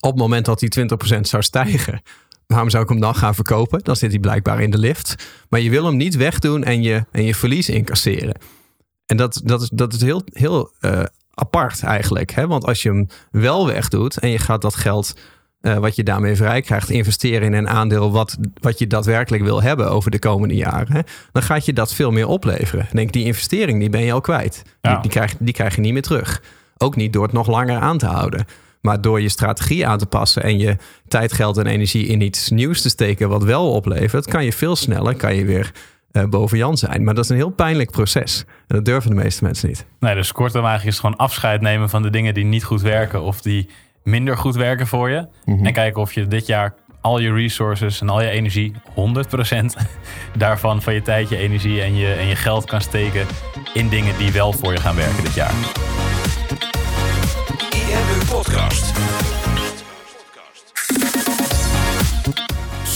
op 0.00 0.10
het 0.10 0.20
moment 0.20 0.44
dat 0.44 0.58
die 0.58 0.86
20% 1.16 1.20
zou 1.20 1.42
stijgen... 1.42 2.02
waarom 2.46 2.70
zou 2.70 2.82
ik 2.82 2.88
hem 2.88 3.00
dan 3.00 3.14
gaan 3.14 3.34
verkopen? 3.34 3.80
Dan 3.82 3.96
zit 3.96 4.10
hij 4.10 4.20
blijkbaar 4.20 4.60
in 4.60 4.70
de 4.70 4.78
lift. 4.78 5.26
Maar 5.48 5.60
je 5.60 5.70
wil 5.70 5.84
hem 5.84 5.96
niet 5.96 6.16
wegdoen 6.16 6.64
en 6.64 6.82
je, 6.82 7.04
en 7.10 7.24
je 7.24 7.34
verlies 7.34 7.68
incasseren. 7.68 8.38
En 9.06 9.16
dat, 9.16 9.40
dat 9.44 9.62
is, 9.62 9.68
dat 9.72 9.92
is 9.92 10.00
heel, 10.00 10.22
heel 10.32 10.72
eh, 10.80 11.02
apart 11.38 11.82
eigenlijk. 11.82 12.30
Hè? 12.30 12.46
Want 12.46 12.64
als 12.64 12.82
je 12.82 12.88
hem 12.88 13.06
wel 13.30 13.66
wegdoet 13.66 14.18
en 14.18 14.28
je 14.28 14.38
gaat 14.38 14.62
dat 14.62 14.74
geld 14.74 15.14
eh, 15.60 15.76
wat 15.76 15.96
je 15.96 16.02
daarmee 16.02 16.36
vrij 16.36 16.60
krijgt 16.60 16.90
investeren 16.90 17.42
in 17.42 17.52
een 17.52 17.68
aandeel 17.68 18.12
wat, 18.12 18.36
wat 18.60 18.78
je 18.78 18.86
daadwerkelijk 18.86 19.42
wil 19.42 19.62
hebben 19.62 19.90
over 19.90 20.10
de 20.10 20.18
komende 20.18 20.54
jaren, 20.54 20.92
hè, 20.92 21.00
dan 21.32 21.42
gaat 21.42 21.64
je 21.64 21.72
dat 21.72 21.94
veel 21.94 22.10
meer 22.10 22.26
opleveren. 22.26 22.86
Denk, 22.92 23.12
die 23.12 23.24
investering 23.24 23.80
die 23.80 23.90
ben 23.90 24.04
je 24.04 24.12
al 24.12 24.20
kwijt. 24.20 24.62
Ja. 24.80 24.92
Die, 24.92 25.00
die, 25.00 25.10
krijg, 25.10 25.34
die 25.38 25.54
krijg 25.54 25.74
je 25.74 25.80
niet 25.80 25.92
meer 25.92 26.02
terug. 26.02 26.42
Ook 26.78 26.96
niet 26.96 27.12
door 27.12 27.22
het 27.22 27.32
nog 27.32 27.46
langer 27.46 27.78
aan 27.78 27.98
te 27.98 28.06
houden. 28.06 28.46
Maar 28.80 29.00
door 29.00 29.20
je 29.20 29.28
strategie 29.28 29.86
aan 29.86 29.98
te 29.98 30.06
passen 30.06 30.42
en 30.42 30.58
je 30.58 30.76
tijd, 31.08 31.32
geld 31.32 31.56
en 31.56 31.66
energie 31.66 32.06
in 32.06 32.20
iets 32.20 32.50
nieuws 32.50 32.82
te 32.82 32.88
steken 32.88 33.28
wat 33.28 33.44
wel 33.44 33.70
oplevert, 33.70 34.26
kan 34.26 34.44
je 34.44 34.52
veel 34.52 34.76
sneller 34.76 35.14
kan 35.14 35.34
je 35.34 35.44
weer 35.44 35.72
boven 36.24 36.58
Jan 36.58 36.76
zijn. 36.76 37.04
Maar 37.04 37.14
dat 37.14 37.24
is 37.24 37.30
een 37.30 37.36
heel 37.36 37.50
pijnlijk 37.50 37.90
proces. 37.90 38.44
En 38.66 38.76
dat 38.76 38.84
durven 38.84 39.10
de 39.10 39.16
meeste 39.16 39.44
mensen 39.44 39.68
niet. 39.68 39.86
Nee, 40.00 40.14
dus 40.14 40.32
kortom 40.32 40.64
eigenlijk 40.64 40.94
is 40.94 41.00
gewoon 41.00 41.16
afscheid 41.16 41.60
nemen 41.60 41.88
van 41.88 42.02
de 42.02 42.10
dingen 42.10 42.34
die 42.34 42.44
niet 42.44 42.64
goed 42.64 42.82
werken 42.82 43.22
of 43.22 43.40
die 43.42 43.68
minder 44.02 44.36
goed 44.36 44.54
werken 44.54 44.86
voor 44.86 45.10
je. 45.10 45.28
En 45.44 45.72
kijken 45.72 46.00
of 46.00 46.12
je 46.12 46.26
dit 46.26 46.46
jaar 46.46 46.74
al 47.00 47.18
je 47.18 47.32
resources 47.32 48.00
en 48.00 48.08
al 48.08 48.22
je 48.22 48.28
energie, 48.28 48.72
100% 48.72 48.74
daarvan 50.36 50.82
van 50.82 50.94
je 50.94 51.02
tijd, 51.02 51.28
je 51.28 51.36
energie 51.36 51.82
en 51.82 51.96
je, 51.96 52.12
en 52.12 52.26
je 52.26 52.36
geld 52.36 52.64
kan 52.64 52.80
steken 52.80 53.26
in 53.74 53.88
dingen 53.88 54.18
die 54.18 54.32
wel 54.32 54.52
voor 54.52 54.72
je 54.72 54.80
gaan 54.80 54.96
werken 54.96 55.24
dit 55.24 55.34
jaar. 55.34 55.54